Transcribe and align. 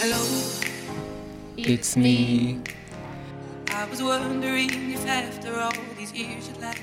Hello, 0.00 0.16
It's 1.56 1.96
me. 1.96 2.60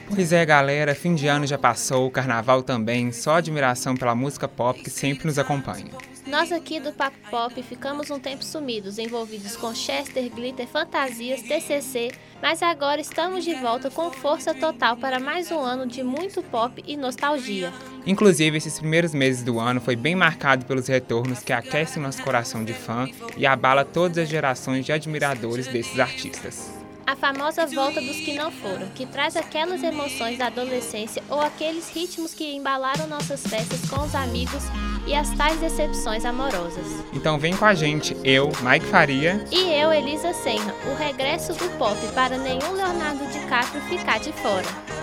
Pois 0.09 0.33
é, 0.33 0.45
galera, 0.45 0.93
fim 0.93 1.15
de 1.15 1.25
ano 1.25 1.47
já 1.47 1.57
passou, 1.57 2.11
carnaval 2.11 2.61
também, 2.61 3.13
só 3.13 3.35
admiração 3.35 3.95
pela 3.95 4.13
música 4.13 4.49
pop 4.49 4.83
que 4.83 4.89
sempre 4.89 5.27
nos 5.27 5.39
acompanha. 5.39 5.85
Nós 6.27 6.51
aqui 6.51 6.79
do 6.79 6.91
Papo 6.91 7.17
Pop 7.29 7.61
ficamos 7.61 8.09
um 8.09 8.19
tempo 8.19 8.43
sumidos, 8.43 8.97
envolvidos 8.97 9.55
com 9.55 9.75
Chester, 9.75 10.27
Glitter, 10.33 10.67
Fantasias, 10.67 11.43
TCC, 11.43 12.11
mas 12.41 12.63
agora 12.63 12.99
estamos 12.99 13.43
de 13.43 13.53
volta 13.53 13.91
com 13.91 14.11
força 14.11 14.51
total 14.51 14.97
para 14.97 15.19
mais 15.19 15.51
um 15.51 15.59
ano 15.59 15.85
de 15.85 16.01
muito 16.01 16.41
pop 16.41 16.83
e 16.85 16.97
nostalgia. 16.97 17.71
Inclusive, 18.07 18.57
esses 18.57 18.79
primeiros 18.79 19.13
meses 19.13 19.43
do 19.43 19.59
ano 19.59 19.79
foi 19.79 19.95
bem 19.95 20.15
marcado 20.15 20.65
pelos 20.65 20.87
retornos 20.87 21.43
que 21.43 21.53
aquecem 21.53 22.01
nosso 22.01 22.23
coração 22.23 22.65
de 22.65 22.73
fã 22.73 23.07
e 23.37 23.45
abala 23.45 23.85
todas 23.85 24.17
as 24.17 24.27
gerações 24.27 24.83
de 24.83 24.91
admiradores 24.91 25.67
desses 25.67 25.99
artistas. 25.99 26.74
A 27.07 27.15
famosa 27.15 27.67
volta 27.67 28.01
dos 28.01 28.17
que 28.17 28.33
não 28.33 28.51
foram, 28.51 28.87
que 28.95 29.05
traz 29.05 29.35
aquelas 29.35 29.83
emoções 29.83 30.39
da 30.39 30.47
adolescência 30.47 31.23
ou 31.29 31.39
aqueles 31.39 31.89
ritmos 31.89 32.33
que 32.33 32.55
embalaram 32.55 33.05
nossas 33.07 33.45
festas 33.45 33.87
com 33.87 34.01
os 34.01 34.15
amigos 34.15 34.63
e 35.05 35.13
as 35.13 35.29
tais 35.35 35.59
decepções 35.59 36.25
amorosas. 36.25 37.05
Então 37.13 37.37
vem 37.37 37.55
com 37.55 37.65
a 37.65 37.75
gente, 37.75 38.17
eu, 38.23 38.51
Mike 38.63 38.87
Faria, 38.87 39.45
E 39.51 39.71
eu, 39.79 39.93
Elisa 39.93 40.33
Senra, 40.33 40.73
o 40.91 40.95
regresso 40.95 41.53
do 41.53 41.69
pop 41.77 41.95
para 42.15 42.39
nenhum 42.39 42.73
Leonardo 42.73 43.23
DiCaprio 43.27 43.81
ficar 43.83 44.19
de 44.19 44.33
fora. 44.33 44.94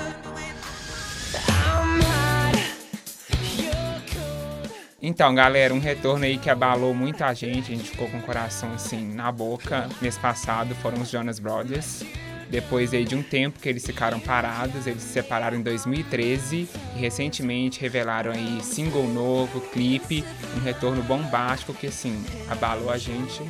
Então, 5.04 5.34
galera, 5.34 5.74
um 5.74 5.80
retorno 5.80 6.24
aí 6.24 6.38
que 6.38 6.48
abalou 6.48 6.94
muita 6.94 7.34
gente, 7.34 7.72
a 7.72 7.76
gente 7.76 7.90
ficou 7.90 8.08
com 8.08 8.18
o 8.18 8.22
coração 8.22 8.72
assim 8.72 9.12
na 9.12 9.32
boca. 9.32 9.88
Mês 10.00 10.16
passado 10.16 10.76
foram 10.76 11.02
os 11.02 11.10
Jonas 11.10 11.40
Brothers. 11.40 12.04
Depois 12.48 12.94
aí 12.94 13.04
de 13.04 13.16
um 13.16 13.22
tempo 13.22 13.58
que 13.58 13.68
eles 13.68 13.84
ficaram 13.84 14.20
parados, 14.20 14.86
eles 14.86 15.02
se 15.02 15.08
separaram 15.08 15.56
em 15.56 15.62
2013 15.62 16.68
e 16.94 16.98
recentemente 17.00 17.80
revelaram 17.80 18.30
aí 18.30 18.62
single 18.62 19.08
novo, 19.08 19.60
clipe, 19.72 20.24
um 20.56 20.60
retorno 20.60 21.02
bombástico 21.02 21.74
que 21.74 21.88
assim 21.88 22.24
abalou 22.48 22.88
a 22.88 22.96
gente 22.96 23.42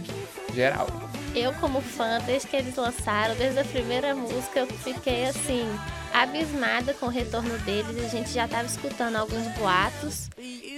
geral. 0.55 0.87
Eu, 1.35 1.53
como 1.55 1.83
fã, 1.83 2.19
desde 2.25 2.49
que 2.49 2.57
eles 2.57 2.77
lançaram, 2.77 3.35
desde 3.35 3.59
a 3.59 3.65
primeira 3.65 4.15
música, 4.15 4.61
eu 4.61 4.67
fiquei 4.67 5.27
assim, 5.27 5.67
abismada 6.15 6.95
com 6.95 7.07
o 7.07 7.11
retorno 7.11 7.59
deles. 7.59 7.99
A 8.03 8.09
gente 8.09 8.31
já 8.31 8.47
estava 8.47 8.67
escutando 8.67 9.17
alguns 9.17 9.49
boatos 9.59 10.31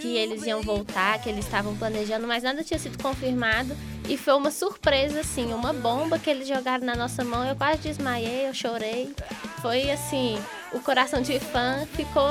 que 0.04 0.18
eles 0.18 0.44
iam 0.44 0.60
voltar, 0.60 1.18
que 1.22 1.30
eles 1.30 1.46
estavam 1.46 1.74
planejando, 1.76 2.26
mas 2.26 2.42
nada 2.42 2.62
tinha 2.62 2.78
sido 2.78 3.02
confirmado. 3.02 3.74
E 4.06 4.18
foi 4.18 4.34
uma 4.34 4.50
surpresa, 4.50 5.20
assim, 5.20 5.50
uma 5.54 5.72
bomba 5.72 6.18
que 6.18 6.28
eles 6.28 6.46
jogaram 6.46 6.84
na 6.84 6.94
nossa 6.94 7.24
mão. 7.24 7.42
Eu 7.42 7.56
quase 7.56 7.80
desmaiei, 7.80 8.46
eu 8.46 8.52
chorei. 8.52 9.14
Foi 9.62 9.90
assim, 9.90 10.38
o 10.74 10.80
coração 10.80 11.22
de 11.22 11.40
fã 11.40 11.88
ficou, 11.94 12.28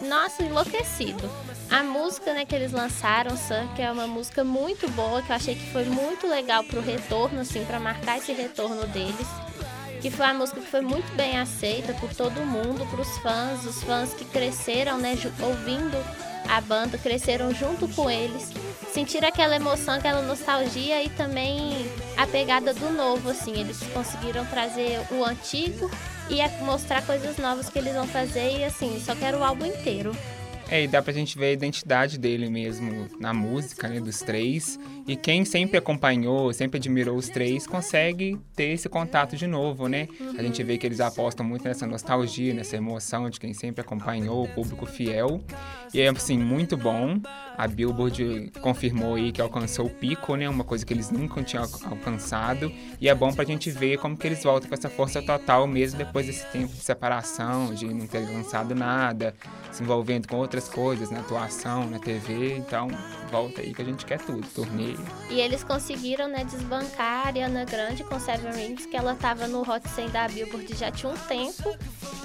nossa, 0.00 0.44
enlouquecido. 0.44 1.28
A 1.68 1.82
música 1.82 2.32
né, 2.32 2.44
que 2.44 2.54
eles 2.54 2.70
lançaram, 2.70 3.32
que 3.74 3.82
é 3.82 3.90
uma 3.90 4.06
música 4.06 4.44
muito 4.44 4.88
boa, 4.92 5.20
que 5.20 5.30
eu 5.30 5.36
achei 5.36 5.56
que 5.56 5.72
foi 5.72 5.86
muito 5.86 6.28
legal 6.28 6.62
pro 6.62 6.80
retorno, 6.80 7.40
assim, 7.40 7.64
para 7.64 7.80
marcar 7.80 8.18
esse 8.18 8.32
retorno 8.32 8.86
deles. 8.86 9.26
Que 10.00 10.08
foi 10.08 10.24
uma 10.26 10.34
música 10.34 10.60
que 10.60 10.70
foi 10.70 10.82
muito 10.82 11.12
bem 11.16 11.36
aceita 11.36 11.92
por 11.94 12.14
todo 12.14 12.46
mundo, 12.46 12.88
pros 12.92 13.18
fãs, 13.18 13.64
os 13.64 13.82
fãs 13.82 14.14
que 14.14 14.24
cresceram, 14.24 14.98
né, 14.98 15.18
ouvindo 15.42 16.27
a 16.48 16.60
banda, 16.60 16.96
cresceram 16.98 17.52
junto 17.52 17.86
com 17.88 18.10
eles, 18.10 18.50
sentiram 18.92 19.28
aquela 19.28 19.56
emoção, 19.56 19.94
aquela 19.94 20.22
nostalgia 20.22 21.02
e 21.02 21.08
também 21.10 21.86
a 22.16 22.26
pegada 22.26 22.72
do 22.72 22.90
novo, 22.90 23.30
assim. 23.30 23.52
Eles 23.52 23.78
conseguiram 23.92 24.44
trazer 24.46 25.00
o 25.10 25.24
antigo 25.24 25.90
e 26.30 26.64
mostrar 26.64 27.02
coisas 27.02 27.36
novas 27.36 27.68
que 27.68 27.78
eles 27.78 27.94
vão 27.94 28.06
fazer 28.06 28.58
e 28.58 28.64
assim, 28.64 29.00
só 29.04 29.14
quero 29.14 29.38
o 29.38 29.44
álbum 29.44 29.66
inteiro. 29.66 30.12
É, 30.70 30.84
e 30.84 30.88
dá 30.88 31.00
pra 31.00 31.14
gente 31.14 31.38
ver 31.38 31.46
a 31.46 31.52
identidade 31.52 32.18
dele 32.18 32.50
mesmo 32.50 33.08
na 33.18 33.32
música, 33.32 33.88
né, 33.88 34.00
dos 34.00 34.20
três. 34.20 34.78
E 35.06 35.16
quem 35.16 35.42
sempre 35.44 35.78
acompanhou, 35.78 36.52
sempre 36.52 36.76
admirou 36.76 37.16
os 37.16 37.30
três, 37.30 37.66
consegue 37.66 38.38
ter 38.54 38.74
esse 38.74 38.86
contato 38.86 39.34
de 39.34 39.46
novo, 39.46 39.88
né? 39.88 40.08
A 40.36 40.42
gente 40.42 40.62
vê 40.62 40.76
que 40.76 40.86
eles 40.86 41.00
apostam 41.00 41.46
muito 41.46 41.64
nessa 41.64 41.86
nostalgia, 41.86 42.52
nessa 42.52 42.76
emoção 42.76 43.30
de 43.30 43.40
quem 43.40 43.54
sempre 43.54 43.80
acompanhou, 43.80 44.44
o 44.44 44.48
público 44.48 44.84
fiel. 44.84 45.40
E 45.94 46.02
é, 46.02 46.08
assim, 46.08 46.36
muito 46.36 46.76
bom. 46.76 47.18
A 47.58 47.66
Billboard 47.66 48.52
confirmou 48.60 49.16
aí 49.16 49.32
que 49.32 49.40
alcançou 49.42 49.86
o 49.86 49.90
pico, 49.90 50.36
né? 50.36 50.48
Uma 50.48 50.62
coisa 50.62 50.86
que 50.86 50.94
eles 50.94 51.10
nunca 51.10 51.42
tinham 51.42 51.64
al- 51.64 51.90
alcançado. 51.90 52.72
E 53.00 53.08
é 53.08 53.14
bom 53.14 53.32
pra 53.32 53.44
gente 53.44 53.68
ver 53.70 53.98
como 53.98 54.16
que 54.16 54.26
eles 54.28 54.44
voltam 54.44 54.68
com 54.68 54.74
essa 54.74 54.88
força 54.88 55.20
total 55.20 55.66
mesmo 55.66 55.98
depois 55.98 56.26
desse 56.26 56.46
tempo 56.52 56.72
de 56.72 56.80
separação, 56.80 57.74
de 57.74 57.86
não 57.92 58.06
ter 58.06 58.20
lançado 58.20 58.74
nada, 58.76 59.34
se 59.72 59.82
envolvendo 59.82 60.28
com 60.28 60.36
outras 60.36 60.68
coisas, 60.68 61.10
na 61.10 61.18
atuação, 61.18 61.90
na 61.90 61.98
TV. 61.98 62.56
Então, 62.56 62.88
volta 63.30 63.60
aí 63.60 63.74
que 63.74 63.82
a 63.82 63.84
gente 63.84 64.06
quer 64.06 64.20
tudo. 64.20 64.46
Torneio. 64.54 64.98
E 65.28 65.40
eles 65.40 65.64
conseguiram, 65.64 66.28
né, 66.28 66.44
desbancar 66.44 67.24
a 67.24 67.26
Ariana 67.26 67.64
Grande 67.64 68.04
com 68.04 68.20
Seven 68.20 68.52
Rings, 68.52 68.86
que 68.86 68.96
ela 68.96 69.16
tava 69.16 69.48
no 69.48 69.62
Hot 69.62 69.88
100 69.88 70.10
da 70.10 70.28
Billboard 70.28 70.76
já 70.76 70.92
tinha 70.92 71.12
um 71.12 71.16
tempo. 71.16 71.76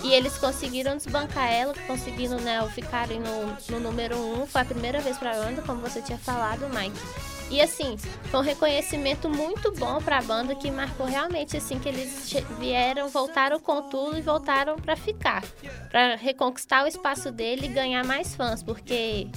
E 0.03 0.13
eles 0.13 0.37
conseguiram 0.37 0.95
desbancar 0.97 1.49
ela, 1.51 1.73
conseguindo, 1.87 2.35
né, 2.41 2.61
ficarem 2.75 3.19
no, 3.19 3.55
no 3.69 3.79
número 3.79 4.15
1. 4.17 4.41
Um. 4.43 4.45
Foi 4.45 4.61
a 4.61 4.65
primeira 4.65 4.99
vez 4.99 5.17
pra 5.23 5.33
banda, 5.35 5.61
como 5.61 5.79
você 5.79 6.01
tinha 6.01 6.17
falado, 6.17 6.67
Mike. 6.69 6.99
E 7.49 7.61
assim, 7.61 7.97
foi 7.97 8.39
um 8.39 8.43
reconhecimento 8.43 9.29
muito 9.29 9.71
bom 9.71 10.01
pra 10.01 10.21
banda 10.21 10.55
que 10.55 10.71
marcou 10.71 11.05
realmente 11.05 11.55
assim 11.55 11.79
que 11.79 11.87
eles 11.87 12.33
vieram, 12.59 13.07
voltaram 13.09 13.59
com 13.59 13.83
tudo 13.83 14.17
e 14.17 14.21
voltaram 14.21 14.75
pra 14.75 14.95
ficar, 14.95 15.43
Pra 15.89 16.15
reconquistar 16.15 16.83
o 16.83 16.87
espaço 16.87 17.31
dele 17.31 17.67
e 17.67 17.69
ganhar 17.69 18.03
mais 18.03 18.35
fãs, 18.35 18.63
porque 18.63 19.27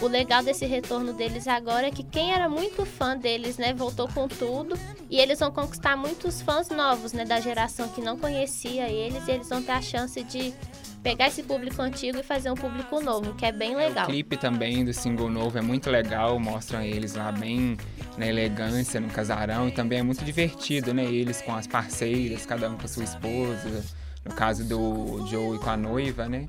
o 0.00 0.06
legal 0.06 0.42
desse 0.42 0.66
retorno 0.66 1.12
deles 1.12 1.48
agora 1.48 1.86
é 1.86 1.90
que 1.90 2.04
quem 2.04 2.32
era 2.32 2.48
muito 2.48 2.84
fã 2.84 3.16
deles, 3.16 3.56
né, 3.56 3.72
voltou 3.72 4.06
com 4.08 4.28
tudo. 4.28 4.78
E 5.08 5.18
eles 5.18 5.40
vão 5.40 5.50
conquistar 5.50 5.96
muitos 5.96 6.42
fãs 6.42 6.68
novos, 6.68 7.12
né, 7.12 7.24
da 7.24 7.40
geração 7.40 7.88
que 7.88 8.00
não 8.00 8.18
conhecia 8.18 8.88
eles. 8.88 9.26
E 9.26 9.30
eles 9.30 9.48
vão 9.48 9.62
ter 9.62 9.72
a 9.72 9.82
chance 9.82 10.22
de 10.24 10.54
pegar 11.02 11.28
esse 11.28 11.42
público 11.42 11.82
antigo 11.82 12.18
e 12.18 12.22
fazer 12.22 12.50
um 12.50 12.54
público 12.54 13.00
novo, 13.00 13.34
que 13.34 13.44
é 13.44 13.52
bem 13.52 13.74
legal. 13.74 14.04
O 14.04 14.10
clipe 14.10 14.36
também 14.36 14.84
do 14.84 14.92
single 14.92 15.28
novo 15.28 15.58
é 15.58 15.60
muito 15.60 15.90
legal, 15.90 16.38
mostra 16.38 16.86
eles 16.86 17.14
lá 17.14 17.32
bem 17.32 17.76
na 18.16 18.26
elegância, 18.26 19.00
no 19.00 19.08
casarão, 19.08 19.68
e 19.68 19.72
também 19.72 19.98
é 19.98 20.02
muito 20.02 20.24
divertido, 20.24 20.94
né? 20.94 21.04
Eles 21.04 21.42
com 21.42 21.54
as 21.54 21.66
parceiras, 21.66 22.46
cada 22.46 22.70
um 22.70 22.76
com 22.76 22.84
a 22.84 22.88
sua 22.88 23.04
esposa, 23.04 23.84
no 24.24 24.32
caso 24.34 24.62
do 24.64 25.26
Joe 25.28 25.58
com 25.58 25.70
a 25.70 25.76
noiva, 25.76 26.28
né? 26.28 26.46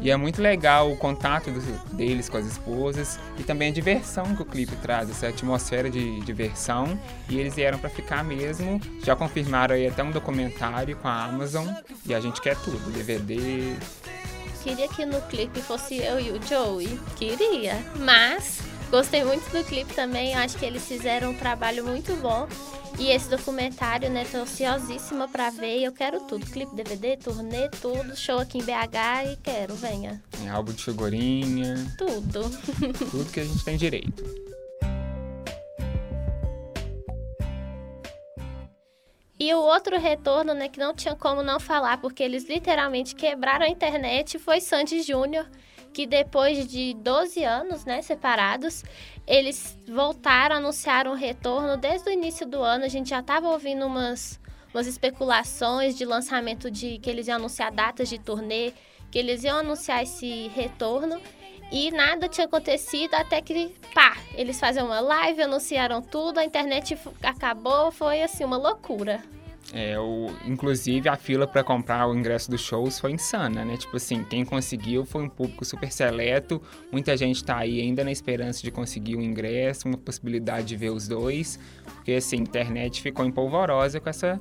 E 0.00 0.10
é 0.10 0.16
muito 0.16 0.40
legal 0.40 0.90
o 0.90 0.96
contato 0.96 1.50
dos- 1.50 1.64
deles 1.92 2.28
com 2.28 2.38
as 2.38 2.46
esposas 2.46 3.18
e 3.38 3.42
também 3.42 3.68
a 3.68 3.72
diversão 3.72 4.34
que 4.34 4.42
o 4.42 4.44
clipe 4.44 4.74
traz, 4.76 5.10
essa 5.10 5.28
atmosfera 5.28 5.90
de 5.90 6.20
diversão. 6.20 6.98
E 7.28 7.38
eles 7.38 7.54
vieram 7.54 7.78
pra 7.78 7.90
ficar 7.90 8.24
mesmo. 8.24 8.80
Já 9.04 9.14
confirmaram 9.14 9.74
aí 9.74 9.86
até 9.86 10.02
um 10.02 10.10
documentário 10.10 10.96
com 10.96 11.08
a 11.08 11.24
Amazon. 11.24 11.66
E 12.06 12.14
a 12.14 12.20
gente 12.20 12.40
quer 12.40 12.56
tudo, 12.56 12.90
DVD, 12.92 13.74
Queria 14.62 14.88
que 14.88 15.06
no 15.06 15.20
clipe 15.22 15.60
fosse 15.62 15.96
eu 15.96 16.20
e 16.20 16.30
o 16.32 16.40
Joey. 16.46 17.00
Queria. 17.16 17.82
Mas 17.96 18.60
gostei 18.90 19.24
muito 19.24 19.48
do 19.50 19.64
clipe 19.64 19.94
também. 19.94 20.34
Acho 20.34 20.58
que 20.58 20.66
eles 20.66 20.84
fizeram 20.86 21.30
um 21.30 21.34
trabalho 21.34 21.82
muito 21.86 22.14
bom. 22.16 22.46
E 22.98 23.10
esse 23.10 23.30
documentário, 23.30 24.10
né? 24.10 24.24
Tô 24.30 24.38
ansiosíssima 24.38 25.26
pra 25.28 25.50
ver. 25.50 25.78
E 25.78 25.84
eu 25.84 25.92
quero 25.92 26.20
tudo. 26.26 26.44
Clipe, 26.46 26.74
DVD, 26.74 27.16
turnê, 27.16 27.68
tudo. 27.68 28.14
Show 28.16 28.38
aqui 28.38 28.58
em 28.58 28.62
BH 28.62 29.32
e 29.32 29.36
quero, 29.42 29.74
venha. 29.74 30.22
tem 30.30 30.48
álbum 30.50 30.72
de 30.72 30.84
figurinha, 30.84 31.74
Tudo. 31.96 32.42
tudo 33.10 33.32
que 33.32 33.40
a 33.40 33.44
gente 33.44 33.64
tem 33.64 33.76
direito. 33.76 34.22
E 39.38 39.54
o 39.54 39.58
outro 39.58 39.98
retorno, 39.98 40.52
né, 40.52 40.68
que 40.68 40.78
não 40.78 40.94
tinha 40.94 41.16
como 41.16 41.42
não 41.42 41.58
falar, 41.58 41.98
porque 41.98 42.22
eles 42.22 42.46
literalmente 42.46 43.14
quebraram 43.14 43.64
a 43.64 43.68
internet, 43.70 44.38
foi 44.38 44.60
Sandy 44.60 45.00
Júnior, 45.00 45.46
que 45.92 46.06
depois 46.06 46.66
de 46.66 46.94
12 46.94 47.44
anos, 47.44 47.84
né, 47.84 48.02
separados, 48.02 48.84
eles 49.26 49.78
voltaram, 49.88 50.56
anunciaram 50.56 51.12
o 51.12 51.14
retorno 51.14 51.76
desde 51.76 52.08
o 52.08 52.12
início 52.12 52.46
do 52.46 52.62
ano. 52.62 52.84
A 52.84 52.88
gente 52.88 53.10
já 53.10 53.20
estava 53.20 53.48
ouvindo 53.48 53.86
umas, 53.86 54.40
umas 54.72 54.86
especulações 54.86 55.96
de 55.96 56.04
lançamento 56.04 56.70
de 56.70 56.98
que 56.98 57.10
eles 57.10 57.28
iam 57.28 57.36
anunciar 57.36 57.72
datas 57.72 58.08
de 58.08 58.18
turnê, 58.18 58.72
que 59.10 59.18
eles 59.18 59.44
iam 59.44 59.58
anunciar 59.58 60.02
esse 60.02 60.48
retorno. 60.48 61.20
E 61.72 61.92
nada 61.92 62.28
tinha 62.28 62.46
acontecido 62.46 63.14
até 63.14 63.40
que, 63.40 63.68
pá, 63.94 64.16
eles 64.34 64.58
faziam 64.58 64.86
uma 64.86 65.00
live, 65.00 65.42
anunciaram 65.42 66.02
tudo, 66.02 66.38
a 66.38 66.44
internet 66.44 66.98
acabou, 67.22 67.92
foi 67.92 68.22
assim, 68.22 68.44
uma 68.44 68.56
loucura. 68.56 69.22
É, 69.72 69.98
o, 69.98 70.30
inclusive 70.46 71.08
a 71.08 71.16
fila 71.16 71.46
para 71.46 71.62
comprar 71.62 72.08
o 72.08 72.14
ingresso 72.14 72.50
dos 72.50 72.60
shows 72.60 72.98
foi 72.98 73.12
insana, 73.12 73.64
né? 73.64 73.76
Tipo 73.76 73.96
assim, 73.96 74.24
quem 74.24 74.44
conseguiu 74.44 75.04
foi 75.04 75.22
um 75.22 75.28
público 75.28 75.64
super 75.64 75.92
seleto. 75.92 76.60
Muita 76.90 77.16
gente 77.16 77.44
tá 77.44 77.58
aí 77.58 77.80
ainda 77.80 78.02
na 78.02 78.10
esperança 78.10 78.62
de 78.62 78.70
conseguir 78.70 79.16
o 79.16 79.22
ingresso, 79.22 79.86
uma 79.86 79.98
possibilidade 79.98 80.66
de 80.66 80.76
ver 80.76 80.90
os 80.90 81.06
dois, 81.06 81.58
porque 81.94 82.14
assim, 82.14 82.38
a 82.38 82.40
internet 82.40 83.00
ficou 83.00 83.24
empolvorosa 83.24 84.00
com 84.00 84.10
essa 84.10 84.40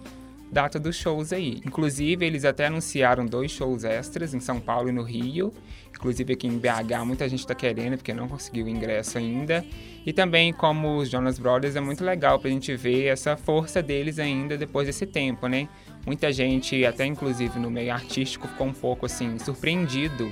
data 0.52 0.80
dos 0.80 0.96
shows 0.96 1.32
aí. 1.32 1.62
Inclusive, 1.66 2.26
eles 2.26 2.46
até 2.46 2.68
anunciaram 2.68 3.26
dois 3.26 3.52
shows 3.52 3.84
extras 3.84 4.34
em 4.34 4.40
São 4.40 4.60
Paulo 4.60 4.90
e 4.90 4.92
no 4.92 5.04
Rio. 5.04 5.54
Inclusive 5.94 6.34
aqui 6.34 6.48
em 6.48 6.58
BH 6.58 7.06
muita 7.06 7.28
gente 7.28 7.42
está 7.42 7.54
querendo 7.54 7.98
porque 7.98 8.14
não 8.14 8.28
conseguiu 8.28 8.68
ingresso 8.68 9.18
ainda. 9.18 9.66
E 10.06 10.14
também 10.14 10.54
como 10.54 10.98
os 10.98 11.10
Jonas 11.10 11.38
Brothers 11.38 11.76
é 11.76 11.82
muito 11.82 12.04
legal 12.04 12.40
para 12.40 12.50
a 12.50 12.54
gente 12.54 12.74
ver 12.76 13.08
essa 13.08 13.36
força 13.36 13.82
deles 13.84 14.18
ainda 14.18 14.58
depois 14.58 14.88
desse 14.88 15.06
tempo, 15.06 15.48
né? 15.48 15.68
Muita 16.06 16.32
gente, 16.32 16.86
até 16.86 17.06
inclusive 17.06 17.60
no 17.60 17.70
meio 17.70 17.94
artístico, 17.94 18.48
ficou 18.48 18.68
um 18.68 18.74
pouco 18.74 19.06
assim 19.06 19.38
surpreendido 19.40 20.32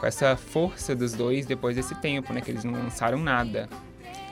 com 0.00 0.06
essa 0.06 0.36
força 0.36 0.94
dos 0.94 1.12
dois 1.12 1.46
depois 1.46 1.76
desse 1.76 1.94
tempo, 1.94 2.32
né? 2.32 2.40
Que 2.40 2.50
eles 2.50 2.64
não 2.64 2.72
lançaram 2.72 3.18
nada. 3.18 3.68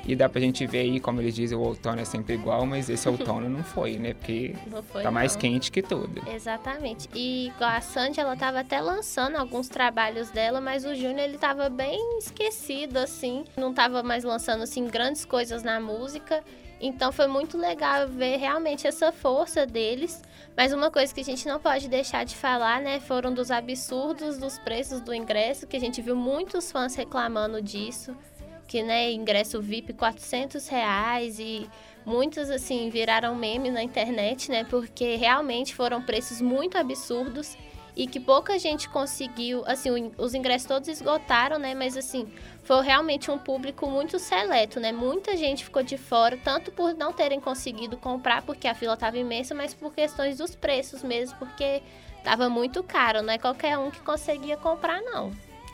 E 0.05 0.17
dá 0.17 0.29
pra 0.29 0.41
gente 0.41 0.67
ver 0.67 0.81
aí, 0.81 1.01
como 1.01 1.21
eles 1.21 1.35
dizem, 1.35 1.57
o 1.57 1.61
outono 1.61 2.01
é 2.01 2.05
sempre 2.05 2.35
igual, 2.35 2.67
mas 2.67 2.91
esse 2.91 3.07
outono 3.09 3.49
não 3.49 3.63
foi, 3.63 3.99
né? 3.99 4.15
Porque 4.15 4.55
foi, 4.91 5.03
tá 5.03 5.11
mais 5.11 5.37
quente 5.37 5.71
que 5.71 5.83
tudo. 5.83 6.23
Exatamente. 6.29 7.09
E 7.15 7.53
a 7.61 7.81
Sandy, 7.81 8.21
ela 8.21 8.37
tava 8.37 8.61
até 8.61 8.81
lançando 8.81 9.37
alguns 9.37 9.69
trabalhos 9.69 10.31
dela, 10.31 10.61
mas 10.61 10.85
o 10.85 10.95
Júnior, 10.95 11.21
ele 11.21 11.39
tava 11.39 11.69
bem 11.69 12.19
esquecido, 12.19 12.97
assim. 12.97 13.45
Não 13.57 13.73
tava 13.73 14.03
mais 14.03 14.25
lançando, 14.25 14.63
assim, 14.63 14.87
grandes 14.87 15.25
coisas 15.25 15.63
na 15.63 15.79
música. 15.81 16.43
Então 16.81 17.13
foi 17.13 17.29
muito 17.29 17.57
legal 17.57 18.09
ver 18.09 18.39
realmente 18.39 18.89
essa 18.89 19.13
força 19.13 19.65
deles. 19.65 20.21
Mas 20.57 20.73
uma 20.73 20.91
coisa 20.91 21.15
que 21.15 21.21
a 21.21 21.25
gente 21.25 21.47
não 21.47 21.61
pode 21.61 21.89
deixar 21.89 22.25
de 22.25 22.35
falar, 22.35 22.81
né, 22.81 22.99
foram 22.99 23.33
dos 23.33 23.53
absurdos 23.53 24.37
dos 24.37 24.59
preços 24.59 25.01
do 25.01 25.15
ingresso, 25.15 25.67
que 25.67 25.77
a 25.77 25.81
gente 25.81 26.03
viu 26.03 26.17
muitos 26.17 26.73
fãs 26.73 26.97
reclamando 26.97 27.63
disso 27.63 28.15
que 28.73 28.83
né, 28.83 29.13
ingresso 29.13 29.61
VIP 29.61 29.93
400 29.93 30.67
reais 30.69 31.39
e 31.39 31.69
muitos 32.07 32.49
assim 32.49 32.89
viraram 32.89 33.35
meme 33.35 33.71
na 33.71 33.83
internet, 33.83 34.51
né? 34.51 34.65
Porque 34.65 35.17
realmente 35.17 35.75
foram 35.75 36.01
preços 36.01 36.41
muito 36.41 36.79
absurdos 36.79 37.55
e 37.95 38.07
que 38.07 38.19
pouca 38.19 38.59
gente 38.59 38.89
conseguiu, 38.89 39.63
assim, 39.67 40.11
os 40.17 40.33
ingressos 40.33 40.67
todos 40.67 40.89
esgotaram, 40.89 41.59
né? 41.59 41.75
Mas 41.75 41.99
assim, 41.99 42.33
foi 42.63 42.83
realmente 42.83 43.31
um 43.31 43.37
público 43.37 43.87
muito 43.87 44.19
seleto, 44.19 44.81
né? 44.81 44.91
Muita 44.91 45.37
gente 45.37 45.65
ficou 45.65 45.83
de 45.83 45.99
fora, 45.99 46.39
tanto 46.43 46.73
por 46.73 46.95
não 46.95 47.13
terem 47.13 47.41
conseguido 47.41 47.99
comprar 47.99 48.41
porque 48.41 48.67
a 48.67 48.75
fila 48.75 48.95
estava 48.95 49.19
imensa, 49.19 49.55
mas 49.55 49.75
por 49.75 49.93
questões 49.93 50.39
dos 50.39 50.55
preços 50.55 51.03
mesmo, 51.03 51.37
porque 51.39 51.83
estava 52.17 52.49
muito 52.49 52.83
caro, 52.83 53.21
não 53.21 53.35
é 53.35 53.37
qualquer 53.37 53.77
um 53.77 53.91
que 53.91 54.01
conseguia 54.01 54.57
comprar 54.57 55.03
não. 55.03 55.31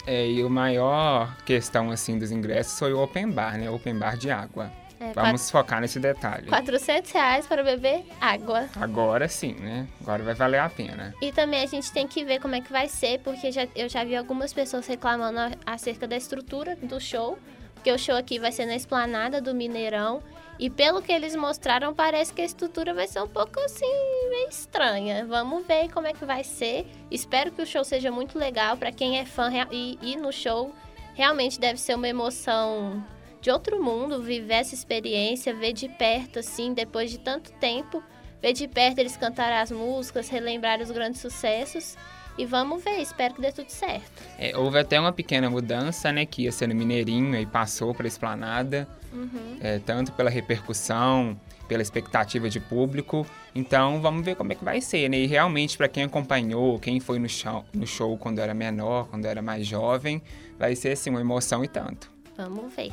É, 0.07 0.27
e 0.27 0.43
o 0.43 0.51
maior 0.51 1.37
questão, 1.45 1.91
assim, 1.91 2.19
dos 2.19 2.31
ingressos 2.31 2.79
foi 2.79 2.93
o 2.93 3.03
open 3.03 3.31
bar, 3.31 3.59
né? 3.59 3.71
Open 3.71 3.99
bar 3.99 4.17
de 4.17 4.31
água. 4.31 4.71
É, 5.01 5.13
Vamos 5.13 5.43
quatro... 5.43 5.53
focar 5.53 5.81
nesse 5.81 6.01
detalhe. 6.01 6.49
400 6.49 7.11
reais 7.13 7.47
para 7.47 7.63
beber 7.63 8.05
água. 8.21 8.69
Agora 8.81 9.29
sim, 9.29 9.55
né? 9.55 9.87
Agora 10.01 10.23
vai 10.25 10.35
valer 10.35 10.59
a 10.59 10.69
pena. 10.69 11.15
E 11.23 11.31
também 11.31 11.63
a 11.63 11.67
gente 11.67 11.93
tem 11.93 12.07
que 12.07 12.25
ver 12.25 12.41
como 12.41 12.57
é 12.57 12.61
que 12.61 12.73
vai 12.73 12.89
ser, 12.89 13.21
porque 13.21 13.53
já, 13.53 13.69
eu 13.77 13.89
já 13.89 14.03
vi 14.03 14.17
algumas 14.17 14.53
pessoas 14.53 14.87
reclamando 14.87 15.57
acerca 15.65 16.07
da 16.09 16.17
estrutura 16.17 16.75
do 16.75 17.01
show. 17.01 17.39
Porque 17.75 17.93
o 17.93 17.99
show 17.99 18.17
aqui 18.17 18.41
vai 18.41 18.51
ser 18.51 18.67
na 18.67 18.75
esplanada 18.75 19.41
do 19.41 19.55
Mineirão. 19.55 20.21
E 20.59 20.69
pelo 20.69 21.01
que 21.01 21.13
eles 21.13 21.37
mostraram, 21.37 21.95
parece 21.95 22.33
que 22.33 22.43
a 22.43 22.45
estrutura 22.45 22.93
vai 22.93 23.07
ser 23.07 23.23
um 23.23 23.29
pouco 23.29 23.61
assim, 23.61 23.87
meio 24.29 24.49
estranha. 24.49 25.25
Vamos 25.25 25.65
ver 25.67 25.89
como 25.93 26.09
é 26.09 26.13
que 26.13 26.25
vai 26.25 26.43
ser. 26.43 26.85
Espero 27.11 27.53
que 27.53 27.63
o 27.63 27.67
show 27.67 27.85
seja 27.85 28.11
muito 28.11 28.37
legal 28.37 28.77
para 28.77 28.91
quem 28.91 29.19
é 29.19 29.25
fã 29.25 29.51
e 29.71 29.99
ir 30.03 30.17
no 30.17 30.33
show. 30.33 30.75
Realmente 31.15 31.61
deve 31.61 31.79
ser 31.79 31.95
uma 31.95 32.09
emoção 32.09 33.05
de 33.41 33.51
outro 33.51 33.83
mundo, 33.83 34.21
viver 34.21 34.55
essa 34.55 34.75
experiência, 34.75 35.55
ver 35.55 35.73
de 35.73 35.89
perto, 35.89 36.41
assim, 36.41 36.75
depois 36.75 37.11
de 37.11 37.19
tanto 37.19 37.53
tempo, 37.53 38.03
ver 38.43 38.53
de 38.53 38.67
perto 38.67 38.99
eles 38.99 39.17
cantar 39.17 39.53
as 39.53 39.71
músicas, 39.71 40.29
relembrar 40.29 40.81
os 40.81 40.91
grandes 40.91 41.21
sucessos. 41.21 41.97
E 42.39 42.47
vamos 42.47 42.85
ver, 42.85 43.01
espero 43.01 43.35
que 43.35 43.41
dê 43.41 43.51
tudo 43.51 43.69
certo. 43.69 44.23
É, 44.39 44.57
houve 44.57 44.79
até 44.79 44.99
uma 45.01 45.13
pequena 45.13 45.51
mudança, 45.51 46.13
né? 46.13 46.25
Que 46.25 46.43
ia 46.43 46.53
ser 46.53 46.69
no 46.69 46.75
Mineirinho 46.75 47.35
e 47.35 47.45
passou 47.45 47.93
para 47.93 48.07
a 48.07 48.09
Esplanada. 48.09 48.87
Uhum. 49.13 49.59
É, 49.61 49.81
tanto 49.81 50.13
pela 50.13 50.31
repercussão, 50.31 51.39
pela 51.67 51.83
expectativa 51.83 52.49
de 52.49 52.61
público. 52.61 53.27
Então 53.57 54.01
vamos 54.01 54.25
ver 54.25 54.37
como 54.37 54.53
é 54.53 54.55
que 54.55 54.65
vai 54.65 54.81
ser, 54.81 55.09
né? 55.09 55.19
E 55.19 55.27
realmente, 55.27 55.77
para 55.77 55.89
quem 55.89 56.05
acompanhou, 56.05 56.79
quem 56.79 57.01
foi 57.01 57.19
no 57.19 57.29
show, 57.29 57.65
no 57.75 57.89
show 57.89 58.17
quando 58.17 58.39
era 58.39 58.55
menor, 58.55 59.09
quando 59.09 59.27
era 59.27 59.43
mais 59.43 59.67
jovem, 59.67 60.23
vai 60.57 60.77
ser 60.77 60.93
assim, 60.93 61.11
uma 61.11 61.21
emoção 61.21 61.65
e 61.65 61.69
tanto. 61.69 62.09
Vamos 62.37 62.73
ver. 62.73 62.93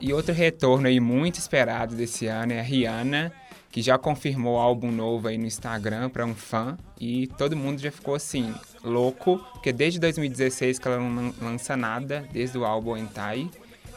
E 0.00 0.12
outro 0.12 0.32
retorno 0.32 0.86
aí 0.86 0.98
muito 0.98 1.38
esperado 1.38 1.94
desse 1.94 2.26
ano 2.26 2.52
é 2.52 2.60
a 2.60 2.62
Rihanna, 2.62 3.32
que 3.70 3.82
já 3.82 3.98
confirmou 3.98 4.58
álbum 4.58 4.90
novo 4.90 5.28
aí 5.28 5.36
no 5.36 5.46
Instagram 5.46 6.08
para 6.08 6.24
um 6.24 6.34
fã 6.34 6.76
e 6.98 7.26
todo 7.38 7.56
mundo 7.56 7.80
já 7.80 7.90
ficou 7.92 8.14
assim 8.14 8.52
louco, 8.82 9.38
porque 9.52 9.72
desde 9.72 10.00
2016 10.00 10.78
que 10.78 10.88
ela 10.88 10.98
não 10.98 11.34
lança 11.40 11.76
nada, 11.76 12.26
desde 12.32 12.58
o 12.58 12.64
álbum 12.64 12.96
Entai. 12.96 13.48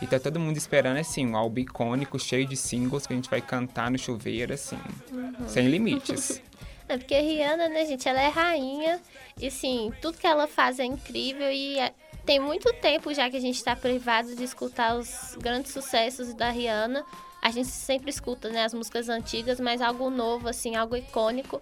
E 0.02 0.08
tá 0.08 0.20
todo 0.20 0.38
mundo 0.38 0.58
esperando 0.58 0.98
assim, 0.98 1.26
um 1.26 1.38
álbum 1.38 1.62
icônico, 1.62 2.20
cheio 2.20 2.46
de 2.46 2.58
singles 2.58 3.08
que 3.08 3.14
a 3.14 3.16
gente 3.16 3.30
vai 3.30 3.42
cantar 3.42 3.90
no 3.90 3.98
chuveiro 3.98 4.54
assim, 4.54 4.78
uhum. 5.12 5.48
sem 5.48 5.68
limites. 5.68 6.42
É 6.86 6.98
porque 6.98 7.16
a 7.16 7.22
Rihanna, 7.22 7.70
né, 7.70 7.86
gente, 7.86 8.08
ela 8.10 8.22
é 8.22 8.28
rainha 8.28 9.00
e 9.40 9.48
assim, 9.48 9.92
tudo 10.02 10.18
que 10.18 10.28
ela 10.28 10.48
faz 10.48 10.80
é 10.80 10.84
incrível 10.84 11.50
e 11.50 11.80
é 11.80 11.94
tem 12.26 12.40
muito 12.40 12.72
tempo 12.74 13.14
já 13.14 13.30
que 13.30 13.38
a 13.38 13.42
gente 13.42 13.56
está 13.56 13.76
privado 13.76 14.36
de 14.36 14.44
escutar 14.44 14.96
os 14.96 15.36
grandes 15.40 15.72
sucessos 15.72 16.34
da 16.34 16.50
Rihanna. 16.50 17.06
A 17.42 17.52
gente 17.52 17.68
sempre 17.68 18.10
escuta 18.10 18.50
né, 18.50 18.64
as 18.64 18.74
músicas 18.74 19.10
antigas, 19.10 19.60
mas 19.60 19.82
algo 19.82 20.10
novo, 20.10 20.48
assim, 20.48 20.76
algo 20.76 20.96
icônico. 20.96 21.60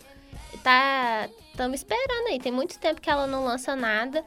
Tá, 0.64 1.28
estamos 1.50 1.80
esperando 1.80 2.28
aí. 2.28 2.40
Tem 2.40 2.52
muito 2.52 2.78
tempo 2.78 3.02
que 3.02 3.10
ela 3.10 3.26
não 3.26 3.44
lança 3.44 3.76
nada. 3.76 4.24